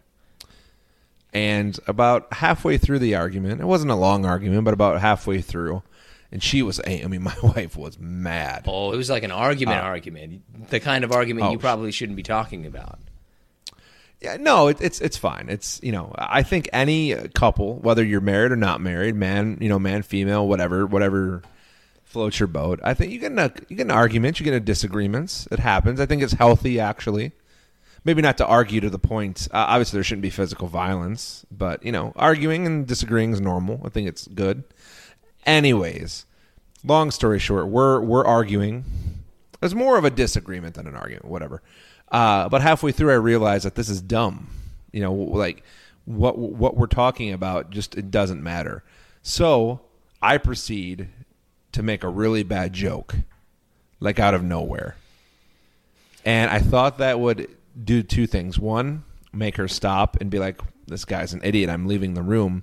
[1.35, 5.83] And about halfway through the argument, it wasn't a long argument, but about halfway through,
[6.33, 6.81] and she was.
[6.87, 8.65] I mean, my wife was mad.
[8.67, 9.81] Oh, it was like an argument.
[9.81, 10.71] argument.
[10.71, 12.99] The kind of argument oh, you probably shouldn't be talking about.
[14.21, 15.47] Yeah, no, it, it's it's fine.
[15.49, 19.69] It's you know, I think any couple, whether you're married or not married, man, you
[19.69, 21.43] know, man, female, whatever, whatever
[22.03, 22.81] floats your boat.
[22.83, 25.47] I think you get a, you get in arguments, you get in disagreements.
[25.53, 26.01] It happens.
[26.01, 27.33] I think it's healthy, actually.
[28.05, 29.47] Maybe not to argue to the point.
[29.53, 33.83] Uh, obviously, there shouldn't be physical violence, but you know, arguing and disagreeing is normal.
[33.85, 34.65] I think it's good.
[35.47, 36.27] Anyways,
[36.85, 38.85] long story short, we're we're arguing.
[39.63, 41.63] It's more of a disagreement than an argument, whatever.
[42.11, 44.49] Uh, but halfway through, I realized that this is dumb.
[44.93, 45.63] You know, like
[46.05, 48.83] what what we're talking about just it doesn't matter.
[49.23, 49.81] So
[50.23, 51.09] I proceed
[51.73, 53.17] to make a really bad joke,
[54.01, 54.97] like out of nowhere.
[56.25, 58.59] And I thought that would do two things.
[58.59, 61.69] One, make her stop and be like, "This guy's an idiot.
[61.69, 62.63] I'm leaving the room."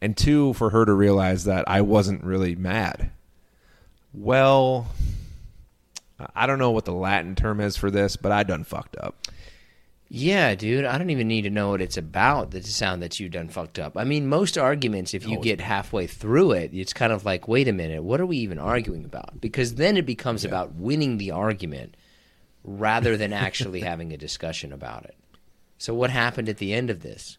[0.00, 3.10] And two, for her to realize that I wasn't really mad.
[4.14, 4.88] Well,
[6.34, 9.26] I don't know what the Latin term is for this, but I done fucked up.
[10.12, 10.84] Yeah, dude.
[10.84, 13.78] I don't even need to know what it's about The sound that you done fucked
[13.78, 13.96] up.
[13.96, 17.68] I mean, most arguments, if you get halfway through it, it's kind of like, wait
[17.68, 19.40] a minute, what are we even arguing about?
[19.40, 21.96] Because then it becomes about winning the argument
[22.64, 25.14] rather than actually having a discussion about it.
[25.78, 27.38] So, what happened at the end of this?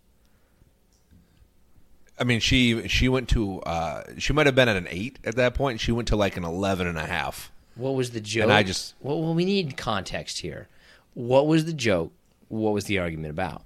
[2.17, 5.35] I mean, she she went to uh, she might have been at an eight at
[5.35, 5.79] that point.
[5.79, 7.51] She went to like an eleven and a half.
[7.81, 8.49] What was the joke?
[8.51, 10.67] I just- well, well, we need context here.
[11.13, 12.13] What was the joke?
[12.47, 13.63] What was the argument about?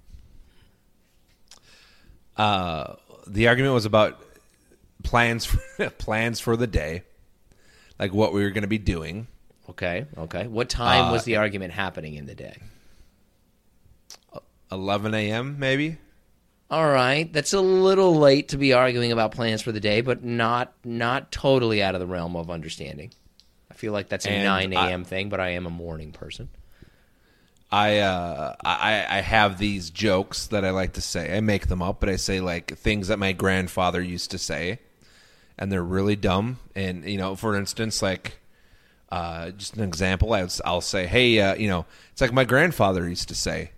[2.38, 2.96] Uh,
[3.28, 4.20] the argument was about
[5.04, 7.04] plans for, plans for the day,
[8.00, 9.28] like what we were going to be doing.
[9.70, 10.48] Okay, okay.
[10.48, 12.58] What time Uh, was the argument happening in the day?
[14.72, 15.58] Eleven a.m.
[15.60, 15.98] maybe.
[16.70, 20.24] All right, that's a little late to be arguing about plans for the day, but
[20.24, 23.12] not not totally out of the realm of understanding.
[23.86, 25.04] Feel like that's a And nine I- a.m.
[25.04, 26.50] thing, but I am a morning person.
[27.72, 31.38] I uh I I have these jokes that I like to say.
[31.38, 34.80] I make them up, but I say like things that my grandfather used to say,
[35.56, 36.58] and they're really dumb.
[36.74, 38.40] And you know, for instance, like
[39.12, 42.44] uh, just an example, I would, I'll say, "Hey, uh, you know, it's like my
[42.44, 43.70] grandfather used to say,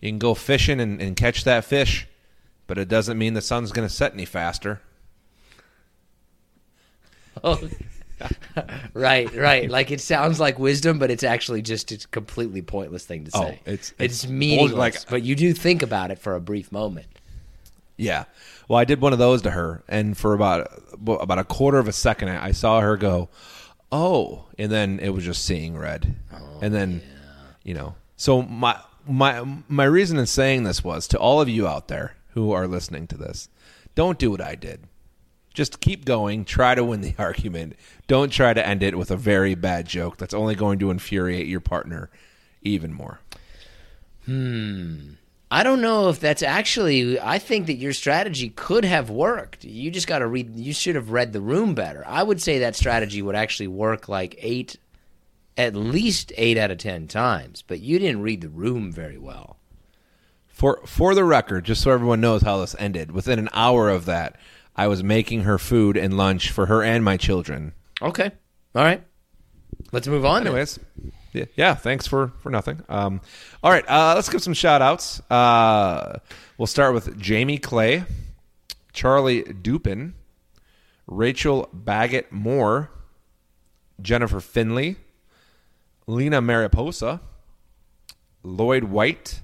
[0.00, 2.06] you can go fishing and, and catch that fish,
[2.68, 4.80] but it doesn't mean the sun's going to set any faster."
[7.42, 7.58] Oh,
[8.94, 9.68] right, right.
[9.70, 13.40] Like it sounds like wisdom, but it's actually just a completely pointless thing to Oh,
[13.42, 13.60] say.
[13.66, 16.72] it's- it's it's meaningless, bull- like- but you do think about it for a brief
[16.72, 17.06] moment.
[17.96, 18.24] Yeah.
[18.68, 21.88] Well, I did one of those to her, and for about about a quarter of
[21.88, 23.28] a second, I saw her go,
[23.92, 27.00] "Oh," and then it was just seeing red, oh, and then,
[27.62, 27.94] you know.
[28.16, 32.16] So my my my reason in saying this was to all of you out there
[32.30, 33.48] who are listening to this,
[33.94, 34.80] don't do what I did.
[35.56, 36.44] Just keep going.
[36.44, 37.76] Try to win the argument.
[38.06, 41.46] Don't try to end it with a very bad joke that's only going to infuriate
[41.46, 42.10] your partner
[42.60, 43.20] even more.
[44.26, 45.14] Hmm.
[45.50, 47.18] I don't know if that's actually.
[47.18, 49.64] I think that your strategy could have worked.
[49.64, 50.56] You just got to read.
[50.56, 52.04] You should have read the room better.
[52.06, 54.76] I would say that strategy would actually work like eight,
[55.56, 57.62] at least eight out of ten times.
[57.66, 59.56] But you didn't read the room very well.
[60.48, 64.04] For for the record, just so everyone knows how this ended, within an hour of
[64.06, 64.36] that,
[64.76, 67.72] I was making her food and lunch for her and my children.
[68.02, 68.30] Okay,
[68.74, 69.02] all right.
[69.92, 70.46] Let's move on.
[70.46, 70.78] Anyways,
[71.32, 72.82] yeah, yeah thanks for for nothing.
[72.88, 73.20] Um,
[73.62, 75.20] all right, uh, let's give some shout outs.
[75.30, 76.18] Uh,
[76.58, 78.04] we'll start with Jamie Clay,
[78.92, 80.14] Charlie Dupin,
[81.06, 82.90] Rachel Baggett Moore,
[84.00, 84.96] Jennifer Finley,
[86.06, 87.20] Lena Mariposa,
[88.42, 89.40] Lloyd White,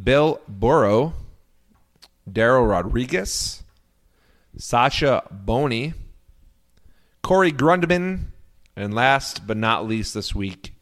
[0.00, 1.12] Bill Burrow,
[2.30, 3.63] Daryl Rodriguez,
[4.56, 5.94] Sasha Boney,
[7.22, 8.26] Corey Grundman,
[8.76, 10.74] and last but not least this week,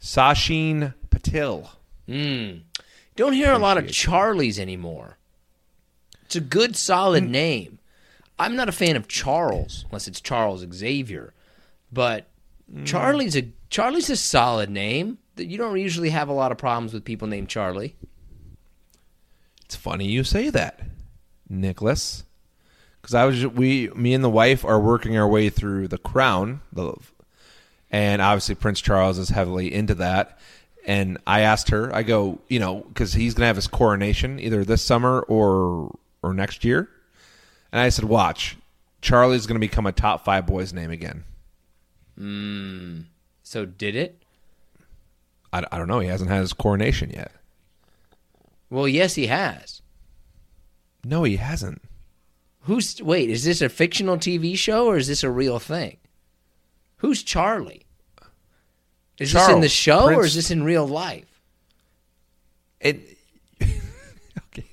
[0.00, 1.68] Sachin Patil.
[2.06, 2.58] Hmm.
[3.16, 5.18] Don't hear a lot of Charlies anymore.
[6.24, 7.30] It's a good, solid hmm.
[7.30, 7.78] name.
[8.38, 11.32] I'm not a fan of Charles, unless it's Charles Xavier.
[11.92, 12.26] But
[12.70, 12.84] hmm.
[12.84, 15.18] Charlie's a Charlie's a solid name.
[15.36, 17.96] You don't usually have a lot of problems with people named Charlie.
[19.64, 20.80] It's funny you say that,
[21.48, 22.24] Nicholas,
[23.04, 26.62] because I was we me and the wife are working our way through The Crown,
[26.72, 26.94] the,
[27.90, 30.38] and obviously Prince Charles is heavily into that.
[30.86, 34.64] And I asked her, I go, you know, because he's gonna have his coronation either
[34.64, 36.88] this summer or or next year,
[37.72, 38.56] and I said, watch,
[39.02, 41.24] Charlie's gonna become a top five boys name again.
[42.18, 43.04] Mm.
[43.42, 44.22] So did it?
[45.52, 47.32] I, I don't know, he hasn't had his coronation yet.
[48.70, 49.82] Well, yes, he has.
[51.04, 51.82] No, he hasn't.
[52.64, 53.30] Who's wait?
[53.30, 55.98] Is this a fictional TV show or is this a real thing?
[56.96, 57.84] Who's Charlie?
[59.18, 61.40] Is this in the Charles, show or is this in real life?
[62.80, 63.18] It.
[63.62, 64.64] okay.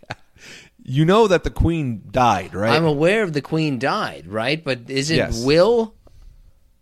[0.84, 2.72] You know that the Queen died, right?
[2.76, 4.64] I'm aware of the Queen died, right?
[4.64, 5.44] But is it Yes.
[5.44, 5.94] Will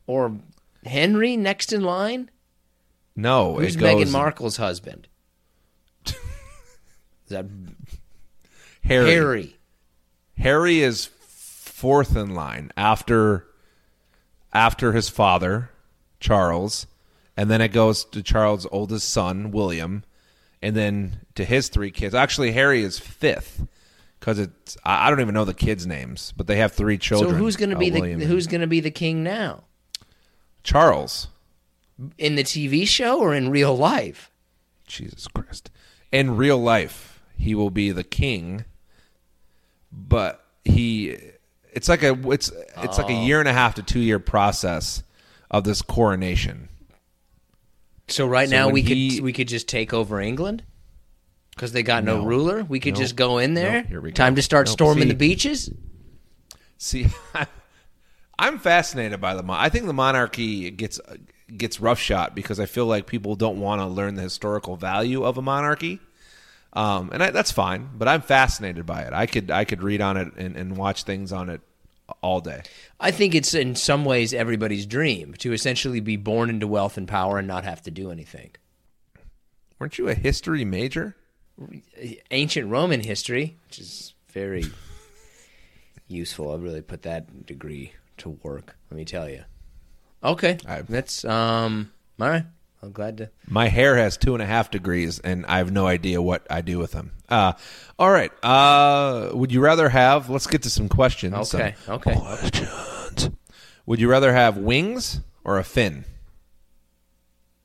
[0.07, 0.37] or
[0.85, 2.29] Henry next in line?
[3.15, 5.07] no, Who's it goes Meghan Markle's husband?
[6.05, 6.15] is
[7.29, 7.45] that
[8.83, 9.11] Harry.
[9.11, 9.58] Harry?
[10.39, 13.45] Harry is fourth in line after
[14.51, 15.69] after his father,
[16.19, 16.87] Charles,
[17.37, 20.03] and then it goes to Charles' oldest son, William,
[20.61, 22.15] and then to his three kids.
[22.15, 23.67] Actually, Harry is fifth
[24.19, 27.31] because it's I don't even know the kids' names, but they have three children.
[27.31, 29.63] So who's going to uh, be the William who's going to be the king now?
[30.63, 31.27] Charles?
[32.17, 34.31] In the TV show or in real life?
[34.87, 35.69] Jesus Christ!
[36.11, 38.65] In real life, he will be the king,
[39.91, 41.17] but he
[41.73, 43.25] it's like a it's it's like a Oh.
[43.25, 45.03] year and a half to two year process
[45.51, 46.69] of this coronation.
[48.07, 50.63] So right So now when we he- could we could just take over England
[51.51, 52.25] because they got no, No.
[52.25, 52.63] ruler.
[52.63, 52.99] We could No.
[53.01, 53.83] just go in there.
[53.83, 54.15] No, here we go.
[54.15, 54.73] Time to start Nope.
[54.73, 55.69] storming See- the beaches.
[56.77, 57.07] See,
[58.39, 59.43] I'm fascinated by the.
[59.43, 60.99] Mon- I think the monarchy gets
[61.55, 65.23] gets rough shot because I feel like people don't want to learn the historical value
[65.23, 65.99] of a monarchy,
[66.73, 67.89] um, and I, that's fine.
[67.97, 69.13] But I'm fascinated by it.
[69.13, 71.61] I could I could read on it and, and watch things on it
[72.21, 72.63] all day.
[72.99, 77.07] I think it's in some ways everybody's dream to essentially be born into wealth and
[77.07, 78.51] power and not have to do anything.
[79.79, 81.15] Weren't you a history major?
[82.31, 84.65] Ancient Roman history, which is very
[86.07, 86.51] useful.
[86.51, 88.75] I really put that degree to work.
[88.89, 89.43] Let me tell you.
[90.23, 91.91] Okay, I- that's um.
[92.19, 92.45] All right,
[92.81, 93.29] I'm glad to.
[93.47, 96.61] My hair has two and a half degrees, and I have no idea what I
[96.61, 97.11] do with them.
[97.27, 97.53] Uh,
[97.97, 98.31] all right.
[98.43, 100.29] Uh, would you rather have?
[100.29, 101.53] Let's get to some questions.
[101.53, 102.15] Okay, Some okay.
[102.15, 103.29] Questions.
[103.85, 106.05] Would you rather have wings or a fin?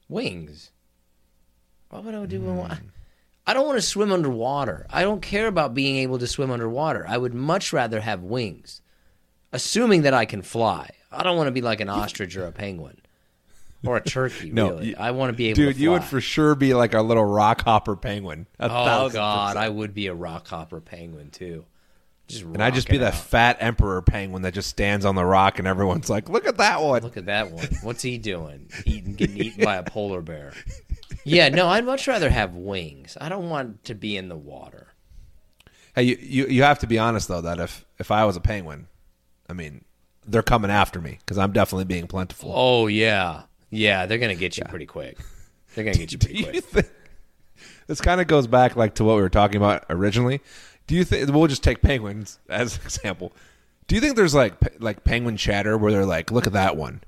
[0.08, 0.70] Wings.
[1.90, 2.40] What would I do?
[2.40, 2.76] with wa-
[3.46, 4.86] I don't want to swim underwater.
[4.90, 7.04] I don't care about being able to swim underwater.
[7.06, 8.80] I would much rather have wings,
[9.52, 10.90] assuming that I can fly.
[11.12, 13.00] I don't want to be like an ostrich or a penguin
[13.86, 14.50] or a turkey.
[14.50, 14.88] No, really.
[14.90, 17.24] you- I want to be able Dude, you would for sure be like a little
[17.24, 18.46] rock hopper penguin.
[18.58, 19.64] A Oh God, percent.
[19.64, 21.64] I would be a rock hopper penguin too.
[22.26, 23.20] Just and I'd just be that out.
[23.20, 26.80] fat emperor penguin that just stands on the rock, and everyone's like, "Look at that
[26.80, 27.68] one." Look at that one.
[27.82, 28.70] What's he doing?
[28.86, 30.54] Eating, getting eaten by a polar bear.
[31.24, 33.18] Yeah, no, I'd much rather have wings.
[33.20, 34.88] I don't want to be in the water.
[35.94, 38.40] Hey, you, you you have to be honest though that if if I was a
[38.40, 38.86] penguin,
[39.46, 39.84] I mean,
[40.26, 42.50] they're coming after me because I'm definitely being plentiful.
[42.54, 43.42] Oh yeah,
[43.74, 44.06] yeah.
[44.06, 45.18] They're gonna get you pretty quick.
[45.74, 46.64] They're gonna get you pretty Do you quick.
[46.64, 46.86] think
[47.86, 50.40] this kind of goes back like to what we were talking about originally?
[50.86, 53.32] Do you think we'll just take penguins as an example?
[53.86, 57.02] Do you think there's like like penguin chatter where they're like, "Look at that one,"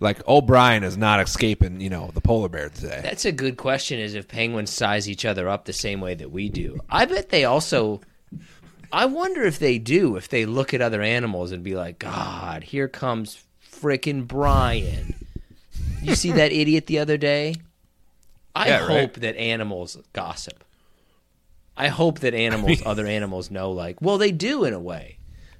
[0.00, 3.00] like oh, O'Brien is not escaping, you know, the polar bear today?
[3.02, 3.98] That's a good question.
[3.98, 6.78] Is if penguins size each other up the same way that we do?
[6.88, 8.00] I bet they also.
[8.92, 10.16] I wonder if they do.
[10.16, 15.14] If they look at other animals and be like, "God, here comes frickin' Brian."
[16.02, 17.54] You see that idiot the other day?
[18.54, 19.00] I Yeah, right.
[19.00, 20.64] hope that animals gossip.
[21.76, 23.70] I hope that animals, other animals, know.
[23.72, 25.18] Like, well, they do in a way,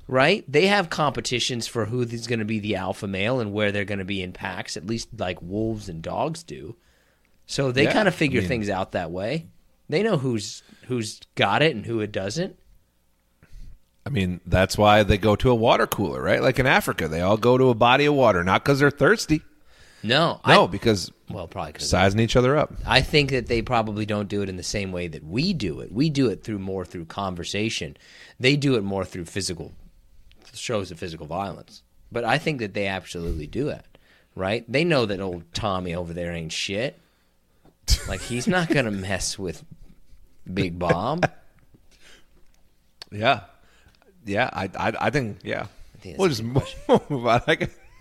[0.09, 0.45] right?
[0.51, 3.85] They have competitions for who is going to be the alpha male and where they're
[3.85, 4.77] going to be in packs.
[4.77, 6.77] At least like wolves and dogs do.
[7.47, 9.47] So they Yeah, kind of figure I mean- things out that way.
[9.89, 12.59] They know who's who's got it and who it doesn't.
[14.05, 16.43] I mean, that's why they go to a water cooler, right?
[16.43, 19.43] Like in Africa, they all go to a body of water, not because they're thirsty.
[20.03, 22.73] No, No, I, because well, probably sizing each other up.
[22.87, 25.81] I think that they probably don't do it in the same way that we do
[25.81, 25.91] it.
[25.91, 27.97] We do it through more through conversation.
[28.39, 29.73] They do it more through physical
[30.55, 31.83] shows of physical violence.
[32.13, 33.85] But I think that they absolutely do it,
[34.35, 34.65] right?
[34.71, 36.99] They know that old Tommy over there ain't shit.
[38.09, 39.65] Like he's not gonna mess with
[40.53, 41.31] Big Bob.
[43.13, 43.43] Yeah,
[44.25, 44.51] yeah.
[44.53, 45.67] I I, I think yeah.
[46.01, 46.43] think we'll just
[46.89, 47.41] move on.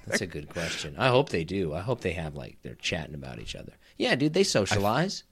[0.05, 0.95] That's a good question.
[0.97, 1.73] I hope they do.
[1.73, 3.73] I hope they have like they're chatting about each other.
[3.97, 5.23] Yeah, dude, they socialize.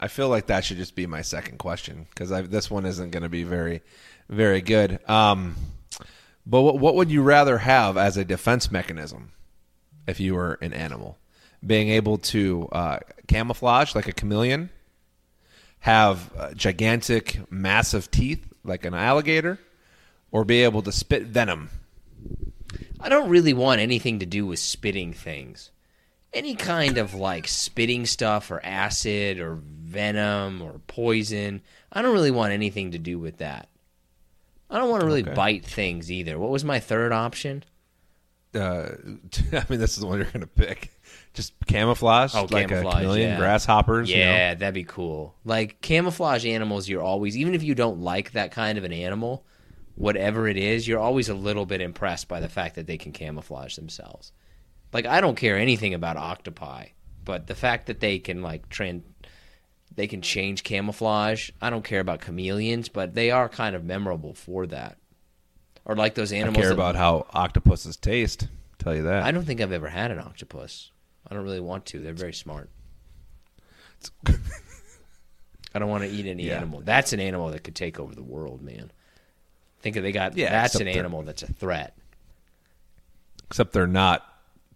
[0.00, 3.22] I feel like that should just be my second question because this one isn't going
[3.22, 3.82] to be very,
[4.30, 4.98] very good.
[5.08, 5.56] Um,
[6.46, 9.32] but what, what would you rather have as a defense mechanism
[10.06, 11.18] if you were an animal?
[11.64, 12.98] Being able to uh,
[13.28, 14.70] camouflage like a chameleon,
[15.80, 19.58] have uh, gigantic, massive teeth like an alligator,
[20.30, 21.68] or be able to spit venom?
[23.00, 25.70] I don't really want anything to do with spitting things.
[26.32, 31.62] Any kind of like spitting stuff or acid or venom or poison.
[31.92, 33.68] I don't really want anything to do with that.
[34.68, 35.34] I don't want to really Okay.
[35.34, 36.38] bite things either.
[36.38, 37.64] What was my third option?
[38.54, 38.58] Uh,
[39.52, 40.92] I mean, this is the one you're going to pick.
[41.34, 43.36] Just camouflage, Oh, like camouflage, a chameleon, yeah.
[43.38, 44.08] grasshoppers.
[44.10, 44.22] you know?
[44.22, 45.34] Yeah, that'd be cool.
[45.44, 49.44] Like camouflage animals, you're always even if you don't like that kind of an animal,
[50.00, 53.12] whatever it is, you're always a little bit impressed by the fact that they can
[53.12, 54.32] camouflage themselves.
[54.92, 56.86] Like I don't care anything about octopi,
[57.24, 58.64] but the fact that they can like
[59.94, 61.50] they can change camouflage.
[61.60, 64.96] I don't care about chameleons, but they are kind of memorable for that.
[65.84, 66.56] Or like those animals.
[66.56, 68.48] I care that- about how octopuses taste.
[68.78, 69.22] Tell you that.
[69.24, 70.90] I don't think I've ever had an octopus.
[71.28, 72.00] I don't really want to.
[72.00, 72.70] They're very smart.
[75.74, 76.56] I don't want to eat any Yeah.
[76.56, 76.80] animal.
[76.82, 78.90] That's an animal that could take over the world, man.
[79.82, 81.96] Think they got Yeah, that's an animal that's a threat.
[83.46, 84.26] Except they're not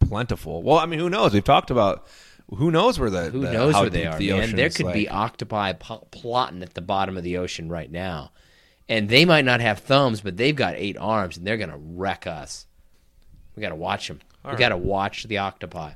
[0.00, 0.62] plentiful.
[0.62, 1.32] Well, I mean, who knows?
[1.32, 2.06] We've talked about
[2.54, 4.56] who knows where the Who the- knows how where they are, the man?
[4.56, 8.32] There could be octopi plotting at the bottom of the ocean right now,
[8.88, 12.26] and they might not have thumbs, but they've got eight arms, and they're gonna wreck
[12.26, 12.66] us.
[13.56, 14.20] We got to watch them.
[14.44, 14.58] we right.
[14.58, 15.92] got to watch the octopi.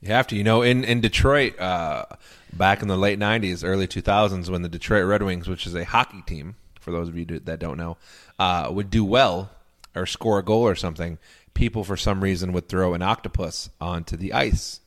[0.00, 2.04] You have to, you know, in in Detroit, uh,
[2.52, 5.84] back in the late '90s, early 2000s, when the Detroit Red Wings, which is a
[5.84, 6.54] hockey team,
[6.88, 7.98] for those of you that don't know,
[8.38, 9.50] uh, would do well
[9.94, 11.18] or score a goal or something,
[11.52, 14.80] people for some reason would throw an octopus onto the ice.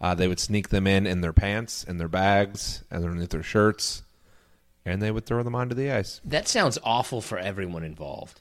[0.00, 3.42] Uh, they would sneak them in in their pants, in their bags, and underneath their
[3.42, 4.02] shirts,
[4.86, 6.20] and they would throw them onto the ice.
[6.24, 8.40] That sounds awful for everyone involved.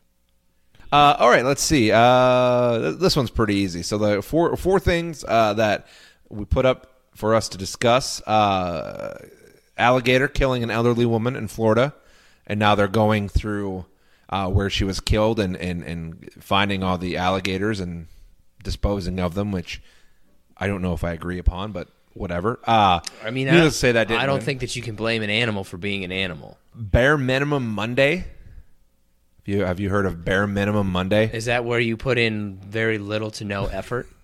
[0.90, 1.92] Uh, all right, let's see.
[1.92, 3.84] Uh, th- this one's pretty easy.
[3.84, 5.88] So the four four things uh, that
[6.30, 9.18] we put up for us to discuss: uh,
[9.78, 11.94] alligator killing an elderly woman in Florida,
[12.48, 13.86] and now they're going through
[14.30, 18.08] uh, where she was killed and, and and finding all the alligators and
[18.64, 19.82] disposing of them, which
[20.58, 22.60] I don't know if I agree upon, but whatever.
[22.64, 24.46] Uh, I mean, I, say that didn't I don't win.
[24.46, 26.58] think that you can blame an animal for being an animal.
[26.74, 28.18] bare minimum Monday.
[28.18, 28.26] Have
[29.46, 31.30] you have you heard of bare minimum Monday?
[31.32, 34.08] Is that where you put in very little to no effort?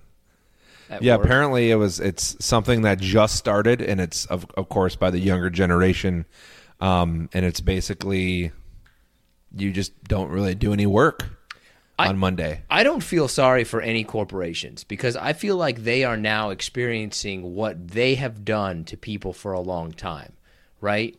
[1.02, 1.26] Yeah, work?
[1.26, 2.00] apparently it was.
[2.00, 6.26] It's something that just started, and it's of of course by the younger generation,
[6.80, 8.52] um, and it's basically
[9.56, 11.26] you just don't really do any work
[11.98, 12.64] I- on Monday.
[12.70, 17.54] I don't feel sorry for any corporations because I feel like they are now experiencing
[17.54, 20.34] what they have done to people for a long time,
[20.82, 21.16] right?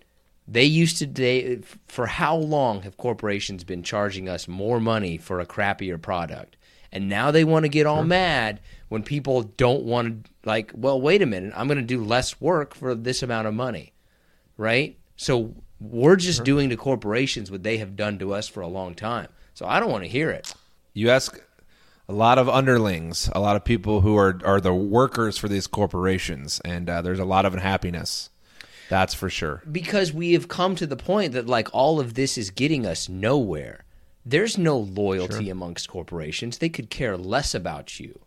[0.47, 5.41] They used to they for how long have corporations been charging us more money for
[5.41, 6.57] a crappier product?
[6.93, 11.01] And now they want to get all mad when people don't want to like, well,
[11.01, 13.93] wait a minute, I'm going to do less work for this amount of money.
[14.57, 14.97] Right?
[15.17, 18.95] So we're just doing to corporations what they have done to us for a long
[18.95, 19.29] time.
[19.55, 20.55] So I don't want to hear it.
[20.93, 21.41] You ask
[22.09, 25.67] a lot of underlings, a lot of people who are are the workers for these
[25.67, 28.31] corporations, and uh, there's a lot of unhappiness.
[28.91, 29.63] That's for sure.
[29.73, 33.09] because we have come to the point that like all of this is getting us
[33.09, 33.85] nowhere.
[34.27, 36.59] There's no loyalty amongst corporations.
[36.59, 38.21] They could care less about you.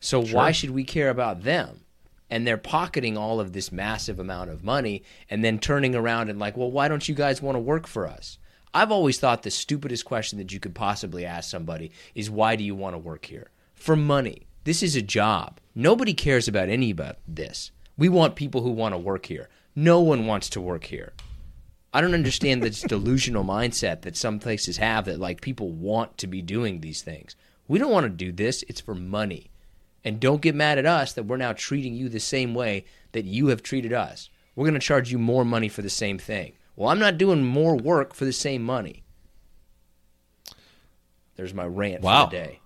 [0.00, 1.85] So why should we care about them?
[2.28, 6.38] And they're pocketing all of this massive amount of money and then turning around and
[6.38, 8.38] like, "Well, why don't you guys want to work for us?"
[8.74, 12.64] I've always thought the stupidest question that you could possibly ask somebody is why do
[12.64, 13.50] you want to work here?
[13.74, 14.46] For money.
[14.64, 15.60] This is a job.
[15.74, 17.70] Nobody cares about any about this.
[17.96, 19.48] We want people who want to work here.
[19.74, 21.14] No one wants to work here.
[21.94, 26.26] I don't understand this delusional mindset that some places have that like people want to
[26.26, 27.36] be doing these things.
[27.68, 28.62] We don't want to do this.
[28.68, 29.50] It's for money.
[30.06, 33.24] And don't get mad at us that we're now treating you the same way that
[33.24, 34.30] you have treated us.
[34.54, 36.52] We're going to charge you more money for the same thing.
[36.76, 39.02] Well, I'm not doing more work for the same money.
[41.34, 42.26] There's my rant Wow.
[42.26, 42.60] for the day.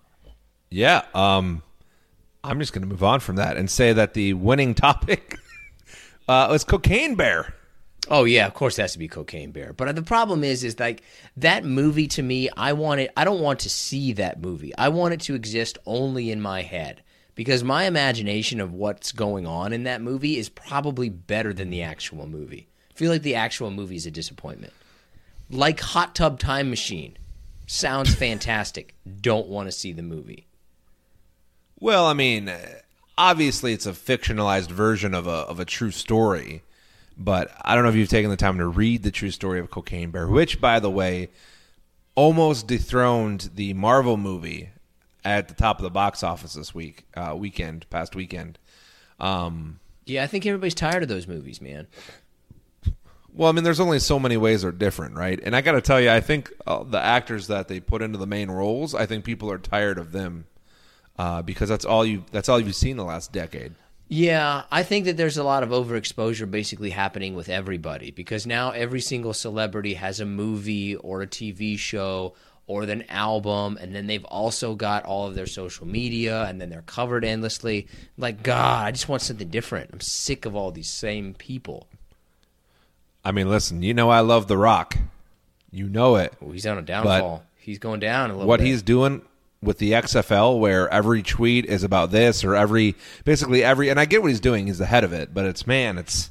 [0.69, 1.03] Yeah.
[1.15, 1.63] Um,
[2.45, 5.39] I'm just going to move on from that and say that the winning topic
[6.29, 7.55] uh, was Cocaine Bear.
[8.11, 9.73] Oh yeah, of course it has to be Cocaine Bear.
[9.73, 11.03] But the problem is, is like
[11.39, 12.51] that movie to me.
[12.55, 13.13] I want it.
[13.17, 14.77] I don't want to see that movie.
[14.77, 17.03] I want it to exist only in my head
[17.41, 21.81] because my imagination of what's going on in that movie is probably better than the
[21.81, 22.69] actual movie.
[22.91, 24.75] I feel like the actual movie is a disappointment.
[25.49, 27.17] Like Hot Tub Time Machine,
[27.67, 28.95] sounds fantastic.
[29.23, 30.49] Don't want to see the movie.
[31.79, 32.53] Well, I mean,
[33.17, 36.63] obviously it's a fictionalized version of a of a true story,
[37.17, 39.71] but I don't know if you've taken the time to read the true story of
[39.71, 41.31] Cocaine Bear, which, by the way,
[42.15, 44.69] almost dethroned the Marvel movie
[45.25, 48.59] at the top of the box office this week, uh, weekend, past weekend.
[49.19, 51.87] Um, Yeah, I think everybody's tired of those movies, man.
[53.33, 55.39] well, I mean, there's only so many ways they're different, right?
[55.43, 58.19] And I got to tell you, I think uh, the actors that they put into
[58.19, 60.47] the main roles, I think people are tired of them
[61.19, 63.75] uh, because that's all you that's all you've seen the last decade.
[64.13, 68.73] Yeah, I think that there's a lot of overexposure basically happening with everybody because now
[68.73, 72.35] every single celebrity has a movie or a TV show
[72.71, 76.71] or an album, and then they've also got all of their social media, and then
[76.71, 77.89] they're covered endlessly.
[78.17, 79.91] Like, God, I just want something different.
[79.93, 81.89] I'm sick of all these same people.
[83.25, 84.97] I mean, listen, you know I love The Rock.
[85.73, 86.33] You know it.
[86.41, 87.43] Well, he's on a downfall.
[87.59, 88.67] he's going down a little What bit.
[88.69, 89.23] he's doing
[89.63, 92.95] with the XFL, where every tweet is about this or every,
[93.25, 94.69] basically every, and I get what he's doing.
[94.69, 96.31] He's the head of it, but it's man, it's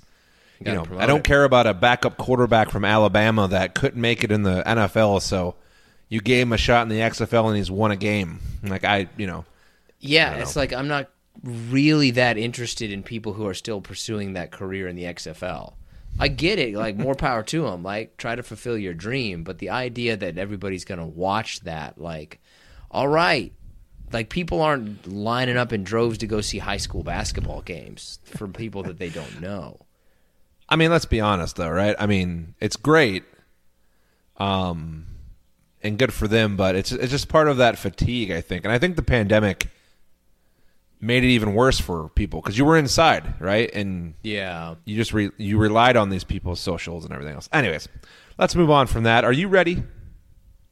[0.59, 1.23] you Gotta know, I don't it.
[1.25, 5.21] care about a backup quarterback from Alabama that couldn't make it in the NFL.
[5.21, 5.55] So
[6.09, 8.39] you gave him a shot in the XFL and he's won a game.
[8.63, 9.45] Like I, you know,
[9.99, 11.09] Yeah, it's like I'm not
[11.43, 15.73] really that interested in people who are still pursuing that career in the XFL.
[16.19, 17.83] I get it, like more power to them.
[17.83, 21.99] Like try to fulfill your dream, but the idea that everybody's going to watch that
[21.99, 22.39] like
[22.91, 23.53] all right,
[24.11, 28.47] like people aren't lining up in droves to go see high school basketball games for
[28.47, 29.79] people that they don't know.
[30.67, 31.95] I mean, let's be honest though, right?
[31.99, 33.23] I mean, it's great,
[34.37, 35.05] um,
[35.81, 38.71] and good for them, but it's it's just part of that fatigue, I think, and
[38.71, 39.69] I think the pandemic
[41.01, 43.69] made it even worse for people because you were inside, right?
[43.73, 44.75] And Yeah.
[44.83, 47.47] you just re- you relied on these people's socials and everything else.
[47.53, 47.87] Anyways,
[48.37, 49.23] let's move on from that.
[49.23, 49.83] Are you ready?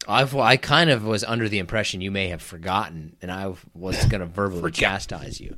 [0.09, 4.03] I've I kind of was under the impression you may have forgotten, and I was
[4.05, 5.55] going to verbally chastise you.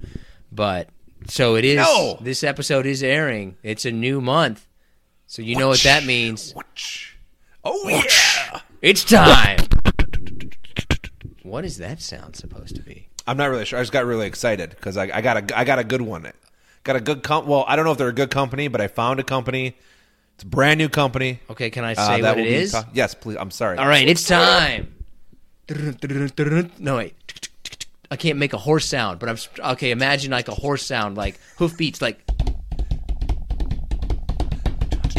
[0.51, 0.89] But
[1.27, 1.77] so it is.
[1.77, 2.17] No.
[2.21, 3.57] This episode is airing.
[3.63, 4.67] It's a new month,
[5.27, 6.53] so you know what that means.
[7.63, 8.03] Oh yeah!
[8.81, 9.59] It's time.
[11.43, 13.07] What is that sound supposed to be?
[13.27, 13.79] I'm not really sure.
[13.79, 16.31] I just got really excited because I, I got a I got a good one.
[16.83, 18.87] Got a good com- Well, I don't know if they're a good company, but I
[18.87, 19.75] found a company.
[20.35, 21.39] It's a brand new company.
[21.49, 22.71] Okay, can I Uh, say that what it is?
[22.71, 23.37] ta- yes, please.
[23.37, 23.77] I'm sorry.
[23.77, 24.93] All right, it's time.
[26.79, 27.13] No wait,
[28.09, 29.37] I can't make a horse sound, but I'm
[29.73, 29.91] okay.
[29.91, 32.19] Imagine like a horse sound, like hoofbeats, like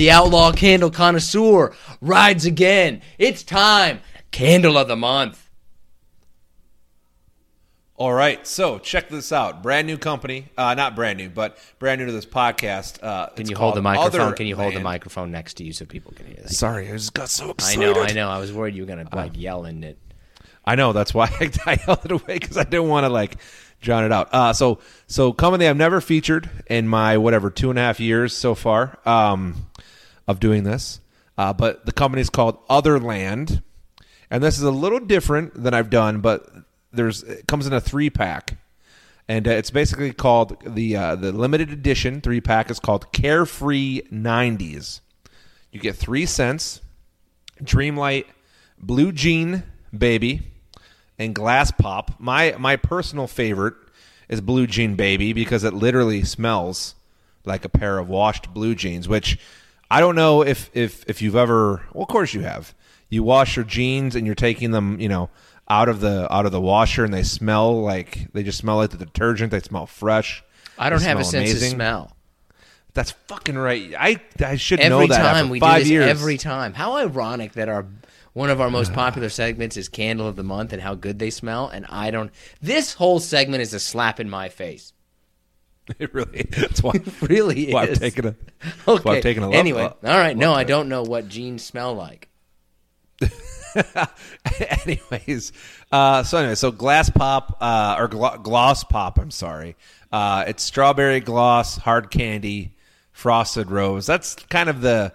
[0.00, 3.02] the outlaw candle connoisseur rides again.
[3.18, 5.50] It's time, candle of the month.
[7.96, 9.62] All right, so check this out.
[9.62, 10.46] Brand new company.
[10.56, 12.98] Uh, not brand new, but brand new to this podcast.
[13.02, 14.32] Uh, Can you hold the called microphone?
[14.32, 16.56] Can you hold the microphone next to you so people can hear This?
[16.56, 17.82] Sorry, I just got so excited.
[17.82, 18.30] I know, I know.
[18.30, 19.98] I was worried you were gonna like yell in it.
[20.64, 20.94] I know.
[20.94, 23.36] That's why I, I held it away because I didn't want to like
[23.82, 24.32] drown it out.
[24.32, 28.34] Uh, so so company I've never featured in my whatever two and a half years
[28.34, 29.66] so far um,
[30.30, 31.00] of doing this,
[31.36, 33.62] uh, but the company is called Otherland,
[34.30, 36.48] and this is a little different than I've done, but
[36.92, 38.58] there's it comes in a three pack.
[39.28, 44.02] And uh, it's basically called the uh, the limited edition three pack is called Carefree
[44.12, 45.00] 90s.
[45.70, 46.80] You get three scents,
[47.62, 48.24] Dreamlight,
[48.78, 49.62] Blue Jean
[49.96, 50.42] Baby,
[51.18, 52.18] and Glass Pop.
[52.18, 53.74] My my personal favorite
[54.28, 56.96] is Blue Jean Baby because it literally smells
[57.44, 59.08] like a pair of washed blue jeans.
[59.08, 59.38] Which
[59.90, 61.82] I don't know if if if you've ever.
[61.92, 62.74] Well, of course you have.
[63.08, 65.30] You wash your jeans and you're taking them, you know,
[65.68, 68.90] out of the out of the washer, and they smell like they just smell like
[68.90, 69.50] the detergent.
[69.50, 70.44] They smell fresh.
[70.78, 71.68] I don't have a sense amazing.
[71.72, 72.16] of smell.
[72.94, 73.94] That's fucking right.
[73.98, 76.06] I I should Every know that Every time we do this, years.
[76.06, 76.72] every time.
[76.74, 77.86] How ironic that our
[78.32, 81.30] one of our most popular segments is Candle of the Month and how good they
[81.30, 82.30] smell, and I don't.
[82.60, 84.92] This whole segment is a slap in my face.
[85.98, 86.46] it really.
[86.50, 86.92] That's why.
[87.22, 87.98] really why is.
[87.98, 88.36] I've taken a.
[88.88, 89.02] Okay.
[89.02, 90.36] why I've taken a love- anyway, uh, all right.
[90.36, 92.28] No, love I don't know what jeans smell like.
[94.84, 95.52] Anyways,
[95.92, 99.18] uh, so anyway, so glass pop uh, or glo- gloss pop.
[99.18, 99.76] I'm sorry.
[100.10, 102.74] Uh, it's strawberry gloss, hard candy,
[103.12, 104.06] frosted rose.
[104.06, 105.12] That's kind of the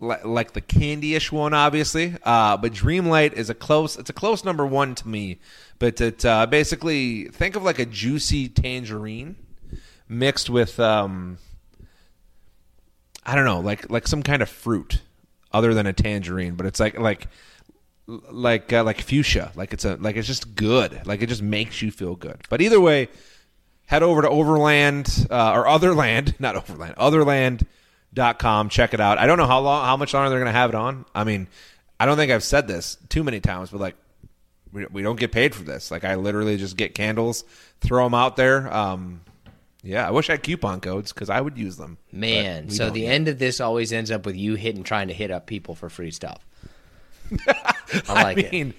[0.00, 2.14] like the candy-ish one, obviously.
[2.22, 3.96] Uh, but Dreamlight is a close.
[3.96, 5.38] It's a close number one to me.
[5.78, 9.36] But it uh, basically think of like a juicy tangerine
[10.08, 11.38] mixed with um,
[13.24, 15.00] I don't know, like like some kind of fruit
[15.52, 17.28] other than a tangerine, but it's like like
[18.06, 21.80] like uh, like fuchsia, like it's a like it's just good, like it just makes
[21.80, 22.42] you feel good.
[22.50, 23.08] But either way,
[23.86, 28.68] head over to Overland uh, or Otherland, not Overland, Otherland.com.
[28.68, 29.18] Check it out.
[29.18, 31.06] I don't know how long, how much longer they're going to have it on.
[31.14, 31.48] I mean,
[31.98, 33.96] I don't think I've said this too many times, but like
[34.72, 35.90] we, we don't get paid for this.
[35.90, 37.44] Like I literally just get candles,
[37.80, 38.72] throw them out there.
[38.72, 39.22] Um,
[39.84, 41.98] yeah, I wish I had coupon codes because I would use them.
[42.10, 43.12] Man, so the yet.
[43.12, 45.90] end of this always ends up with you hitting, trying to hit up people for
[45.90, 46.44] free stuff.
[48.08, 48.52] I like I it.
[48.52, 48.74] mean,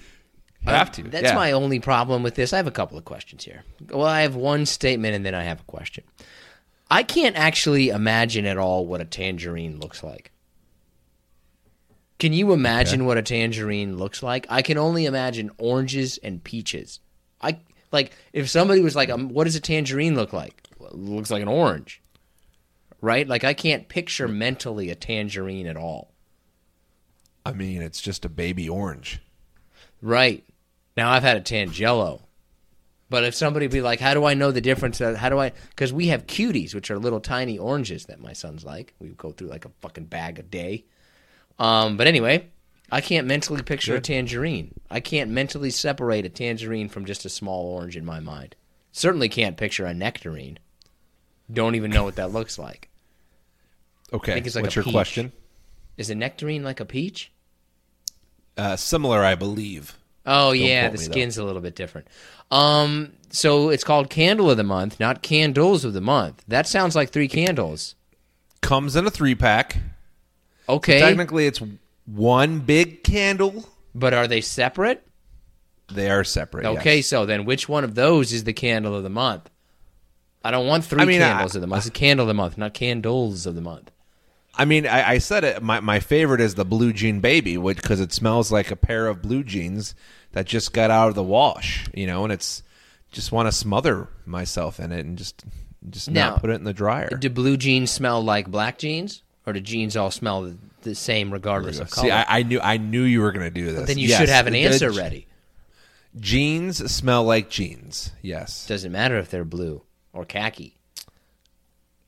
[0.62, 1.04] you have to.
[1.04, 1.34] That's yeah.
[1.34, 2.52] my only problem with this.
[2.52, 3.62] I have a couple of questions here.
[3.88, 6.04] Well, I have one statement and then I have a question.
[6.90, 10.32] I can't actually imagine at all what a tangerine looks like.
[12.18, 14.46] Can you imagine what a tangerine looks like?
[14.48, 17.00] I can only imagine oranges and peaches.
[17.42, 17.58] I
[17.92, 21.48] like if somebody was like, um, "What does a tangerine look like?" Looks like an
[21.48, 22.02] orange,
[23.00, 23.26] right?
[23.26, 26.12] Like I can't picture mentally a tangerine at all.
[27.44, 29.20] I mean, it's just a baby orange.
[30.02, 30.44] Right.
[30.96, 32.22] Now I've had a Tangelo.
[33.08, 34.98] But if somebody be like, how do I know the difference?
[34.98, 35.52] How do I?
[35.70, 38.94] Because we have cuties, which are little tiny oranges that my son's like.
[38.98, 40.86] We go through like a fucking bag a day.
[41.58, 42.48] Um, but anyway,
[42.90, 44.74] I can't mentally picture a tangerine.
[44.90, 48.56] I can't mentally separate a tangerine from just a small orange in my mind.
[48.90, 50.58] Certainly can't picture a nectarine.
[51.52, 52.88] Don't even know what that looks like.
[54.12, 54.92] Okay, think it's like what's your peach.
[54.92, 55.32] question?
[55.96, 57.32] Is a nectarine like a peach?
[58.56, 59.96] Uh, similar, I believe.
[60.24, 61.12] Oh yeah, the me, though.
[61.12, 62.08] skin's a little bit different.
[62.50, 66.44] Um, so it's called Candle of the Month, not Candles of the Month.
[66.48, 67.94] That sounds like three candles.
[68.60, 69.76] Comes in a three pack.
[70.68, 71.62] Okay, Technically, it's
[72.06, 73.68] one big candle.
[73.94, 75.06] but are they separate?
[75.92, 76.66] They are separate.
[76.66, 77.06] Okay, yes.
[77.06, 79.48] so then which one of those is the candle of the month?
[80.46, 81.80] I don't want three I mean, I- candles of the month.
[81.86, 83.90] It's a candle of the month, not candles of the month.
[84.58, 85.62] I mean, I, I said it.
[85.62, 89.20] My my favorite is the blue jean baby, because it smells like a pair of
[89.20, 89.94] blue jeans
[90.32, 91.86] that just got out of the wash.
[91.92, 92.62] You know, and it's
[93.12, 95.44] just want to smother myself in it and just
[95.90, 97.10] just Now, not put it in the dryer.
[97.10, 101.32] Do blue jeans smell like black jeans, or do jeans all smell the, the same
[101.32, 102.08] regardless of color?
[102.08, 103.86] See, I, I knew I knew you were going to do this.
[103.86, 105.26] then you Yes, should have an answer the ready.
[106.18, 108.12] Jeans smell like jeans.
[108.22, 108.66] Yes.
[108.66, 109.82] Doesn't matter if they're blue
[110.16, 110.76] or khaki.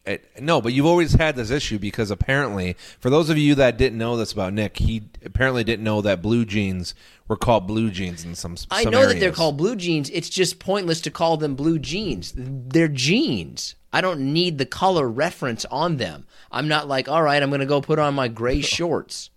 [0.06, 3.76] It- no, but you've always had this issue because apparently, for those of you that
[3.76, 6.94] didn't know this about Nick, he apparently didn't know that blue jeans
[7.26, 8.56] were called blue jeans in some.
[8.70, 10.08] I some know that they're called blue jeans.
[10.10, 12.32] It's just pointless to call them blue jeans.
[12.34, 13.74] They're jeans.
[13.92, 16.26] I don't need the color reference on them.
[16.50, 19.28] I'm not like, all right, I'm going to go put on my gray shorts.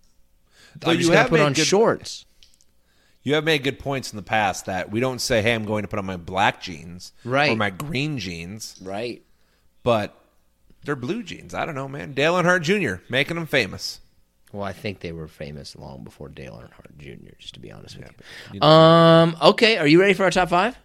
[0.79, 2.25] Though I'm just you going to put on good- shorts.
[3.23, 5.83] You have made good points in the past that we don't say, "Hey, I'm going
[5.83, 7.51] to put on my black jeans Right.
[7.51, 9.21] or my green jeans," Right.
[9.83, 10.17] but
[10.83, 11.53] they're blue jeans.
[11.53, 12.13] I don't know, man.
[12.13, 13.03] Dale Earnhardt Jr.
[13.09, 13.99] making them famous.
[14.51, 17.97] Well, I think they were famous long before Dale Earnhardt Jr., just to be honest
[17.97, 18.11] with
[18.53, 18.61] you.
[18.61, 20.77] Um, okay, are you ready for our top five?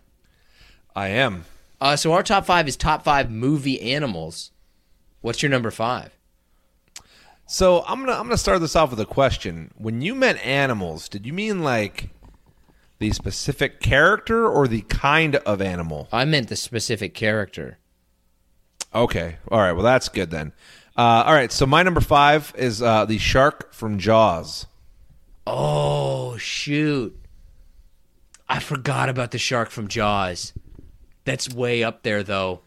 [0.94, 1.46] I am.
[1.80, 4.50] Uh, so our top five is top five movie animals.
[5.20, 6.10] What's your number five?
[7.46, 9.70] So I'm gonna I'm gonna start this off with a question.
[9.76, 12.10] When you meant animals, did you mean like
[12.98, 16.08] the specific character or the kind of animal?
[16.12, 17.78] I meant the specific character.
[18.94, 19.36] Okay.
[19.50, 19.72] All right.
[19.72, 20.52] Well, that's good then.
[20.96, 21.52] Uh, all right.
[21.52, 24.66] So my number five is uh, the shark from Jaws.
[25.46, 27.16] Oh shoot!
[28.48, 30.52] I forgot about the shark from Jaws.
[31.24, 32.62] That's way up there, though.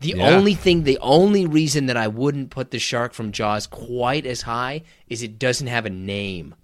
[0.00, 0.28] The Yeah.
[0.30, 4.42] only thing, the only reason that I wouldn't put the shark from Jaws quite as
[4.42, 6.54] high is it doesn't have a name.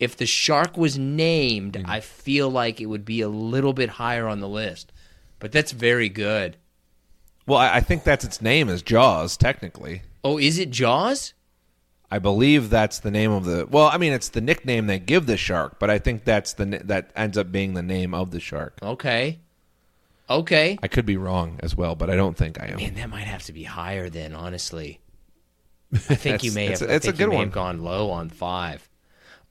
[0.00, 1.88] If the shark was named, mm.
[1.88, 4.92] I feel like it would be a little bit higher on the list.
[5.38, 6.56] But that's very good.
[7.46, 9.36] Well, I, I think that's its name is Jaws.
[9.36, 11.34] Technically, Oh, is it Jaws?
[12.10, 13.66] I believe that's the name of the.
[13.70, 16.64] Well, I mean, it's the nickname they give the shark, but I think that's the
[16.84, 18.78] that ends up being the name of the shark.
[18.82, 19.40] Okay.
[20.30, 20.78] Okay.
[20.82, 22.76] I could be wrong as well, but I don't think I am.
[22.76, 25.00] Man, that might have to be higher then, honestly.
[25.92, 26.88] I think you It's- may it's have.
[26.88, 27.50] a- I it's a think you good may one.
[27.50, 28.88] gone low on five.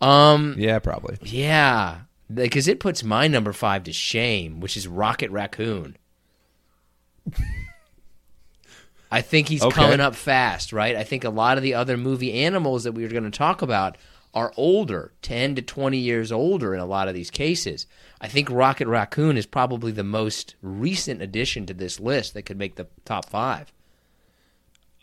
[0.03, 1.17] Um, Yeah, probably.
[1.21, 2.01] yeah,
[2.33, 5.95] because it puts my number five to shame, which is Rocket Raccoon.
[9.11, 9.75] I think he's Okay.
[9.75, 10.95] coming up fast, right?
[10.95, 13.61] I think a lot of the other movie animals that we were going to talk
[13.61, 13.95] about
[14.33, 17.85] are older, 10 to 20 years older in a lot of these cases.
[18.19, 22.57] I think Rocket Raccoon is probably the most recent addition to this list that could
[22.57, 23.71] make the top five.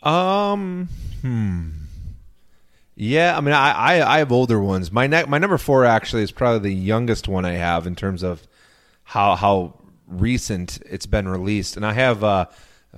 [0.03, 0.89] Um.
[1.21, 1.69] Hmm.
[3.03, 4.91] Yeah, I mean, I, I I have older ones.
[4.91, 8.21] My ne- my number four actually is probably the youngest one I have in terms
[8.21, 8.47] of
[9.03, 12.45] how how recent it's been released, and I have uh,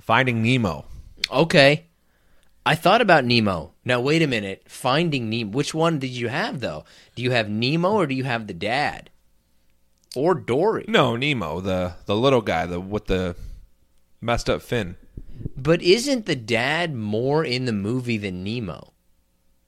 [0.02, 0.84] Finding Nemo.
[1.30, 1.86] Okay.
[2.66, 3.72] I thought about Nemo.
[3.82, 4.64] Now wait a minute.
[4.68, 5.52] Finding Nemo.
[5.52, 6.84] Which one did you have though?
[7.14, 9.08] Do you have Nemo or do you have the dad?
[10.14, 10.84] Or Dory?
[10.86, 13.36] No, Nemo, the the little guy, the with the
[14.20, 14.96] messed up fin.
[15.56, 18.93] But isn't the dad more in the movie than Nemo?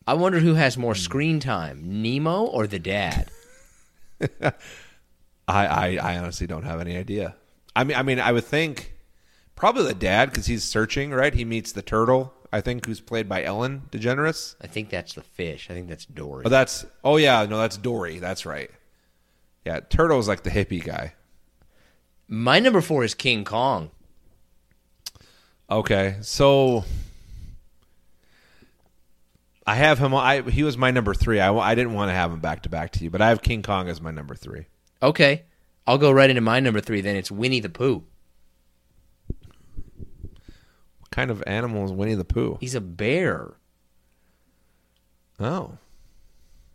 [0.06, 1.00] I wonder who has more hmm.
[1.00, 3.30] screen time, Nemo or the dad?
[4.40, 4.52] I,
[5.48, 7.36] I I honestly don't have any idea.
[7.74, 8.94] I mean, I mean, I would think
[9.54, 11.34] probably the dad because he's searching, right?
[11.34, 14.56] He meets the turtle, I think, who's played by Ellen DeGeneres.
[14.60, 15.68] I think that's the fish.
[15.70, 16.44] I think that's Dory.
[16.46, 18.18] Oh, that's oh yeah, no, that's Dory.
[18.18, 18.70] That's right.
[19.64, 21.14] Yeah, turtle's like the hippie guy.
[22.28, 23.90] My number four is King Kong.
[25.68, 26.84] Okay, so
[29.66, 30.14] I have him.
[30.14, 31.40] I he was my number three.
[31.40, 33.42] I, I didn't want to have him back to back to you, but I have
[33.42, 34.66] King Kong as my number three.
[35.02, 35.42] Okay,
[35.86, 37.00] I'll go right into my number three.
[37.00, 38.04] Then it's Winnie the Pooh.
[41.00, 42.58] What kind of animal is Winnie the Pooh?
[42.60, 43.54] He's a bear.
[45.38, 45.76] Oh,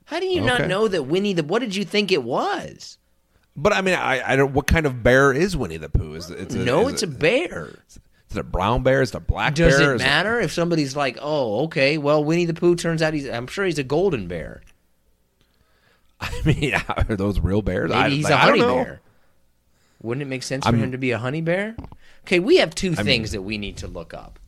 [0.05, 1.43] How do you not know that Winnie the?
[1.43, 2.97] What did you think it was?
[3.55, 4.53] but I mean, I, I don't.
[4.53, 6.13] What kind of bear is Winnie the Pooh?
[6.15, 7.69] Is it- it's a, no, is it's it, a bear.
[8.31, 9.01] Is it a brown bear?
[9.01, 9.91] Is it a black Does bear?
[9.91, 13.27] it Is matter if somebody's like, "Oh, okay, well, Winnie the Pooh turns out he's
[13.29, 14.61] I'm sure he's a golden bear.
[16.21, 17.89] I mean, are those real bears?
[17.89, 19.01] Maybe I, he's like, a honey bear."
[20.01, 21.75] Wouldn't it make sense for I'm- him to be a honey bear?
[22.25, 24.39] Okay, we have two I things that we need to look up.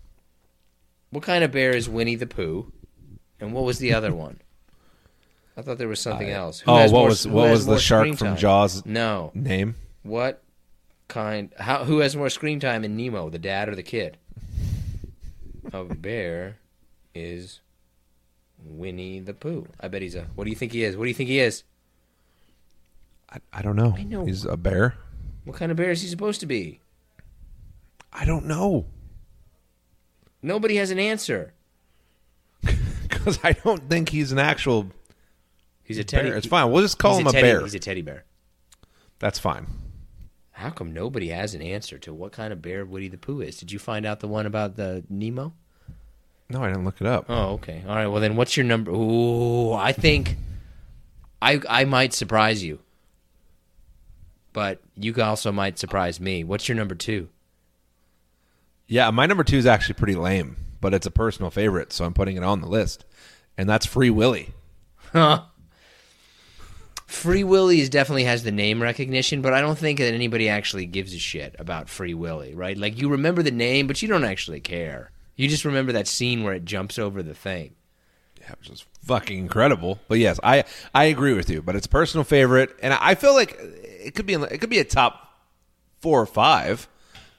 [1.10, 2.72] What kind of bear is Winnie the Pooh?
[3.39, 4.39] And what was the other one?
[5.57, 6.61] I thought there was something else.
[6.61, 8.38] Who oh, has what more- was what was the shark from?
[8.38, 9.31] Jaws No.
[9.35, 9.76] name?
[10.03, 10.41] What
[11.07, 11.51] kind?
[11.57, 11.84] How?
[11.84, 14.17] Who has more screen time in Nemo, the dad or the kid?
[15.73, 16.57] A bear
[17.15, 17.61] is
[18.63, 19.67] Winnie the Pooh.
[19.80, 20.27] I bet he's a.
[20.35, 20.95] What do you think he is?
[20.97, 21.63] What do you think he is?
[23.31, 23.95] I, I don't know.
[23.97, 24.25] I know.
[24.25, 24.95] He's a bear.
[25.45, 26.80] What kind of bear is he supposed to be?
[28.11, 28.85] I don't know
[30.43, 31.53] Nobody has an answer.
[32.61, 34.91] because I don't think he's an actual
[35.84, 36.30] He's a teddy.
[36.30, 36.38] bear.
[36.38, 36.69] It's fine.
[36.69, 37.61] We'll just call he's him a, teddy, bear.
[37.61, 38.25] He's a teddy bear.
[39.19, 39.67] That's fine.
[40.53, 43.57] How come nobody has an answer to what kind of bear Woody the Pooh is?
[43.57, 45.53] Did you find out the one about the Nemo?
[46.49, 47.25] No, I didn't look it up.
[47.27, 47.84] Oh, okay.
[47.88, 48.07] All right.
[48.07, 48.91] Well, then, what's your number?
[48.91, 50.38] Ooh, I think
[51.41, 52.80] I I might surprise you,
[54.53, 56.43] but you also might surprise me.
[56.43, 57.30] What's your number two?
[58.88, 62.13] Yeah, my number two is actually pretty lame, but it's a personal favorite, so I'm
[62.13, 63.05] putting it on the list,
[63.57, 64.53] and that's Free Willy.
[67.14, 70.88] Free Willy is definitely has the name recognition, but I don't think that anybody actually
[70.88, 72.76] gives a shit about Free Willy, right?
[72.76, 75.11] Like you remember the name, but you don't actually care.
[75.35, 77.76] You just remember that scene where it jumps over the thing.
[78.41, 79.99] Yeah, which is fucking incredible.
[80.07, 81.61] But yes, I I agree with you.
[81.61, 84.84] But it's personal favorite, and I feel like it could be it could be a
[84.84, 85.40] top
[86.02, 86.90] four or five.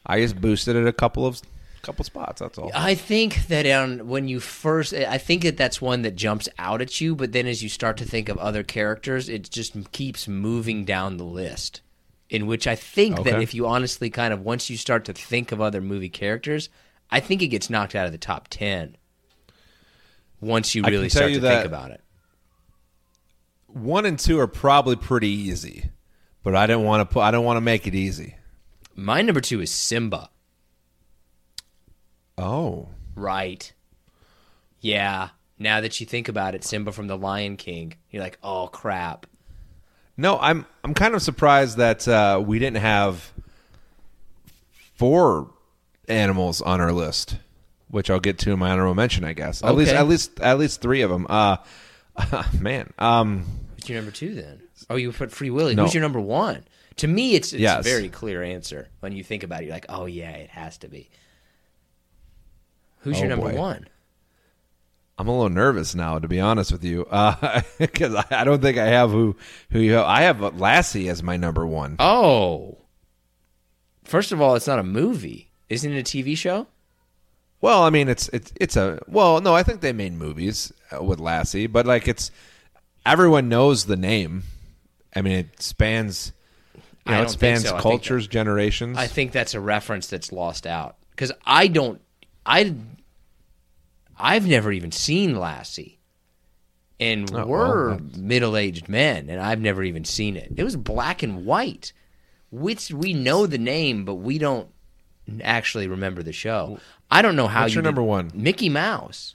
[0.06, 1.42] I just boosted it a couple of
[1.84, 2.40] couple spots.
[2.40, 2.70] That's all.
[2.74, 6.80] I think that on when you first, I think that that's one that jumps out
[6.80, 10.26] at you, but then as you start to think of other characters, it just keeps
[10.26, 11.80] moving down the list.
[12.30, 15.52] In which I think that if you honestly kind of once you start to think
[15.52, 16.70] of other movie characters,
[17.10, 18.96] I think it gets knocked out of the top ten.
[20.40, 22.00] Once you really start you to think about it.
[23.68, 25.90] One and two are probably pretty easy,
[26.42, 27.20] but I didn't want to put.
[27.20, 28.36] I don't want to make it easy.
[28.96, 30.30] My number two is Simba.
[32.38, 33.72] Oh, Right.
[34.80, 35.28] Yeah.
[35.58, 39.26] Now that you think about it, Simba from The Lion King, you're like, oh crap.
[40.16, 43.32] no, I'm I'm kind of surprised that uh, we didn't have
[44.96, 45.50] four
[46.08, 47.36] animals on our list,
[47.88, 49.62] which I'll get to in my honorable mention, I guess.
[49.62, 51.26] At least at least at least three of them.
[51.28, 51.56] Uh,
[52.60, 53.44] man, um,
[53.76, 54.60] What's your number two then?
[54.90, 55.74] Oh, you put Free Willy.
[55.74, 55.84] No.
[55.84, 56.64] Who's your number one?
[56.96, 57.80] To me, it's, it's Yes.
[57.80, 59.66] a very clear answer when you think about it.
[59.66, 61.10] You're like, oh yeah, it has to be.
[63.04, 63.58] Who's your Oh, number boy.
[63.58, 63.88] one?
[65.16, 67.04] I'm a little nervous now, to be honest with you,
[67.78, 69.36] because I, I don't think I have who
[69.70, 70.06] who you have.
[70.06, 71.94] I have Lassie as my number one.
[72.00, 72.78] Oh,
[74.04, 75.50] first of all, it's not a movie.
[75.68, 76.66] Isn't it a TV show?
[77.60, 81.02] Well, I mean, it's it's it's a well, no, I think they made movies uh,
[81.02, 82.30] with Lassie, but like it's
[83.06, 84.42] everyone knows the name.
[85.14, 86.32] I mean, it spans
[86.74, 87.68] you I know, don't it think spans so.
[87.68, 88.98] I think cultures, generations.
[88.98, 92.00] I think that's a reference that's lost out because I don't.
[92.46, 92.74] I
[94.18, 95.98] I've never even seen Lassie,
[97.00, 100.52] and Oh, we're that's- middle-aged men, and I've never even seen it.
[100.56, 101.92] It was black and white.
[102.50, 104.68] Which we know the name, but we don't
[105.42, 106.78] actually remember the show.
[107.10, 108.30] I don't know how What's you your did- number one?
[108.34, 109.34] Mickey Mouse.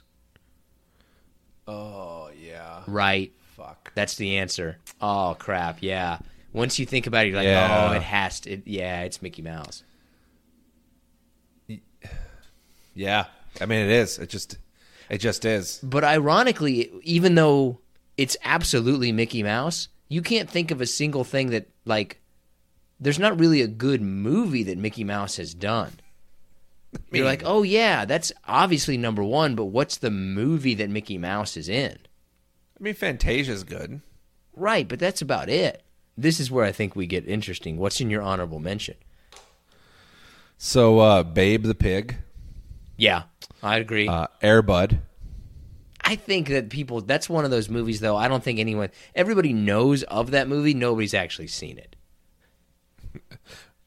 [1.68, 3.32] oh yeah, Right.
[3.56, 3.92] fuck.
[3.94, 4.78] That's the answer.
[5.00, 5.78] Oh crap!
[5.82, 6.18] Yeah.
[6.52, 7.90] Once you think about it, you're like, Yeah.
[7.90, 8.50] oh, it has to.
[8.52, 9.84] It, yeah, it's Mickey Mouse.
[13.00, 13.24] Yeah,
[13.62, 14.18] I mean it is.
[14.18, 14.58] It just
[15.08, 15.80] It just is.
[15.82, 17.80] But ironically, even though
[18.18, 22.20] it's absolutely Mickey Mouse, you can't think of a single thing that like
[23.00, 25.92] there's not really a good movie that Mickey Mouse has done.
[27.10, 31.56] You're like, oh yeah, that's obviously number one, but what's the movie that Mickey Mouse
[31.56, 31.96] is in?
[32.78, 34.02] I mean, Fantasia's good.
[34.54, 35.82] Right, but that's about it.
[36.18, 37.78] This is where I think we get interesting.
[37.78, 38.96] What's in your honorable mention?
[40.58, 42.16] So, uh, Babe the Pig,
[43.00, 43.22] Yeah,
[43.62, 44.08] I agree.
[44.08, 44.98] uh, Airbud.
[46.02, 48.14] I think that people that's one of those movies though.
[48.14, 51.96] I don't think anyone everybody knows of that movie, nobody's actually seen it.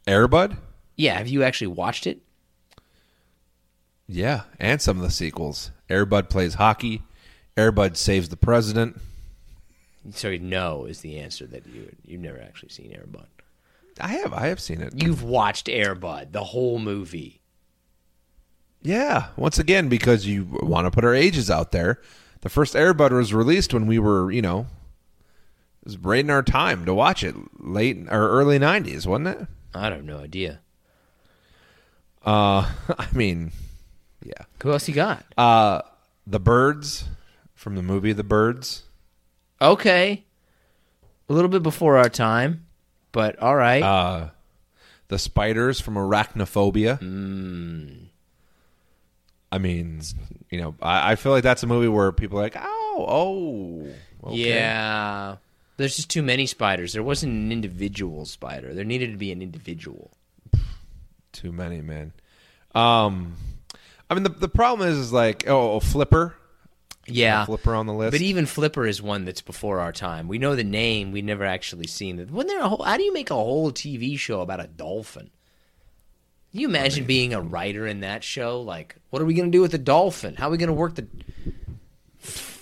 [0.07, 0.57] Airbud?
[0.95, 2.21] Yeah, have you actually watched it?
[4.07, 5.69] Yeah, and some of the sequels.
[5.89, 7.03] Airbud plays hockey.
[7.55, 8.99] Airbud saves the president.
[10.11, 13.27] So no is the answer that you you've never actually seen Airbud.
[14.01, 14.93] I have, I have seen it.
[14.95, 17.42] You've watched Airbud, the whole movie.
[18.83, 22.01] Yeah, once again because you want to put our ages out there.
[22.41, 24.67] The first Airbud was released when we were, you know,
[25.81, 29.47] it was right in our time to watch it, late or early '90s, wasn't it?
[29.73, 30.59] I have no idea.
[32.25, 33.51] Uh, I mean,
[34.23, 34.43] yeah.
[34.61, 35.25] Who else you got?
[35.37, 35.81] Uh,
[36.27, 37.05] the Birds
[37.53, 38.83] from the movie The Birds.
[39.61, 40.25] Okay.
[41.29, 42.65] A little bit before our time,
[43.13, 43.81] but all right.
[43.81, 44.29] Uh,
[45.07, 46.99] the Spiders from Arachnophobia.
[49.53, 50.01] I mean,
[50.49, 53.87] you know, I, I feel like that's a movie where people are like, oh, oh,
[54.29, 54.49] okay.
[54.49, 55.35] Yeah.
[55.77, 56.93] There's just too many spiders.
[56.93, 58.73] There wasn't an individual spider.
[58.73, 60.09] There needed to be an individual.
[61.31, 62.13] too many, man.
[62.73, 63.35] Um,
[64.09, 66.35] I mean, the the problem is, is like, oh, Flipper,
[67.05, 67.45] Yeah.
[67.45, 68.11] Flipper on the list.
[68.11, 70.27] But even Flipper is one that's before our time.
[70.27, 71.11] We know the name.
[71.11, 72.31] We've never actually seen it.
[72.31, 72.83] Wasn't there a whole?
[72.83, 75.29] How do you make a whole TV show about a dolphin?
[76.53, 78.61] Can you imagine being a writer in that show?
[78.61, 80.35] Like, what are we going to do with the dolphin?
[80.35, 81.07] How are we going to work the?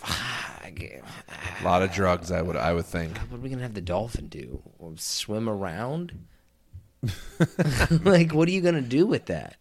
[1.61, 3.17] a lot of drugs, I would, I would think.
[3.17, 4.61] What are we going to have the dolphin do?
[4.95, 6.13] Swim around?
[8.05, 9.57] like, what are you going to do with that?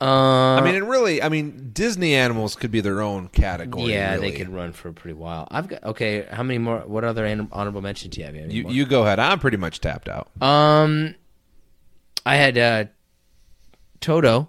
[0.00, 3.92] Uh, I mean, and really, I mean, Disney animals could be their own category.
[3.92, 4.30] yeah, really.
[4.30, 5.48] they could run for a pretty while.
[5.50, 6.26] I've got okay.
[6.30, 6.80] How many more?
[6.80, 8.34] What other honorable mentions do you have?
[8.36, 9.20] You have You you go ahead.
[9.20, 10.28] I'm pretty much tapped out.
[10.42, 11.14] Um,
[12.26, 12.84] I had uh,
[14.02, 14.48] Toto,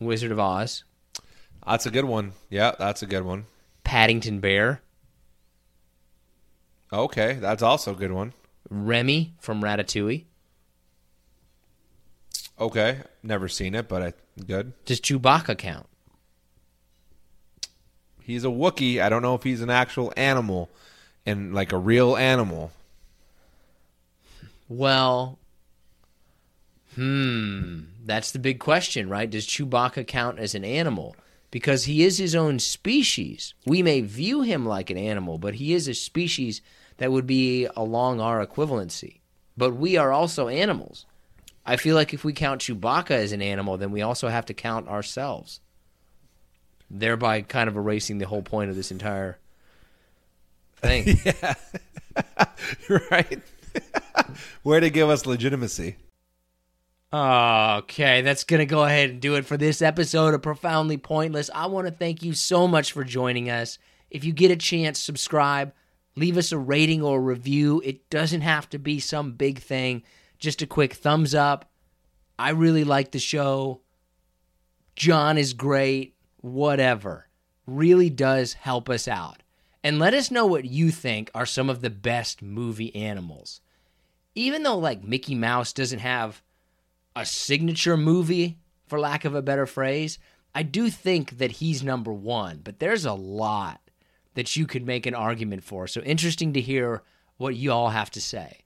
[0.00, 0.82] Wizard of Oz,
[1.64, 2.32] That's a good one.
[2.50, 3.44] Yeah, that's a good one.
[3.84, 4.80] Paddington Bear,
[6.92, 8.32] Okay, that's also a good one.
[8.70, 10.24] Remy from Ratatouille.
[12.58, 14.12] Okay, never seen it, but I
[14.46, 14.72] good.
[14.84, 15.86] Does Chewbacca count?
[18.22, 19.00] He's a Wookiee.
[19.00, 20.68] I don't know if he's an actual animal
[21.24, 22.72] and like a real animal.
[24.68, 25.38] Well,
[26.94, 29.28] hmm, that's the big question, right?
[29.28, 31.14] Does Chewbacca count as an animal?
[31.50, 33.52] Because he is his own species.
[33.66, 36.62] We may view him like an animal, but he is a species
[36.96, 39.18] that would be along our equivalency.
[39.58, 41.04] But we are also animals.
[41.66, 44.54] I feel like if we count Chewbacca as an animal, then we also have to
[44.54, 45.60] count ourselves,
[46.90, 49.38] thereby kind of erasing the whole point of this entire
[50.76, 51.18] thing.
[51.24, 51.54] yeah.
[53.10, 53.42] right?
[54.62, 55.96] Where to give us legitimacy.
[57.10, 61.48] Okay, that's going to go ahead and do it for this episode of Profoundly Pointless.
[61.54, 63.78] I want to thank you so much for joining us.
[64.10, 65.72] If you get a chance, subscribe,
[66.16, 67.80] leave us a rating or a review.
[67.82, 70.02] It doesn't have to be some big thing,
[70.38, 71.70] just a quick thumbs up.
[72.38, 73.80] I really like the show.
[74.94, 76.14] John is great.
[76.42, 77.28] Whatever.
[77.66, 79.42] Really does help us out.
[79.82, 83.62] And let us know what you think are some of the best movie animals.
[84.34, 86.42] Even though, like, Mickey Mouse doesn't have
[87.14, 90.18] a signature movie, for lack of a better phrase,
[90.54, 93.80] I do think that he's number one, but there's a lot
[94.34, 95.86] that you could make an argument for.
[95.86, 97.02] So interesting to hear
[97.36, 98.60] what you all have to say.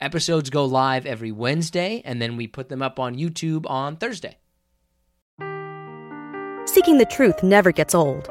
[0.00, 4.38] Episodes go live every Wednesday, and then we put them up on YouTube on Thursday.
[6.66, 8.30] Seeking the truth never gets old.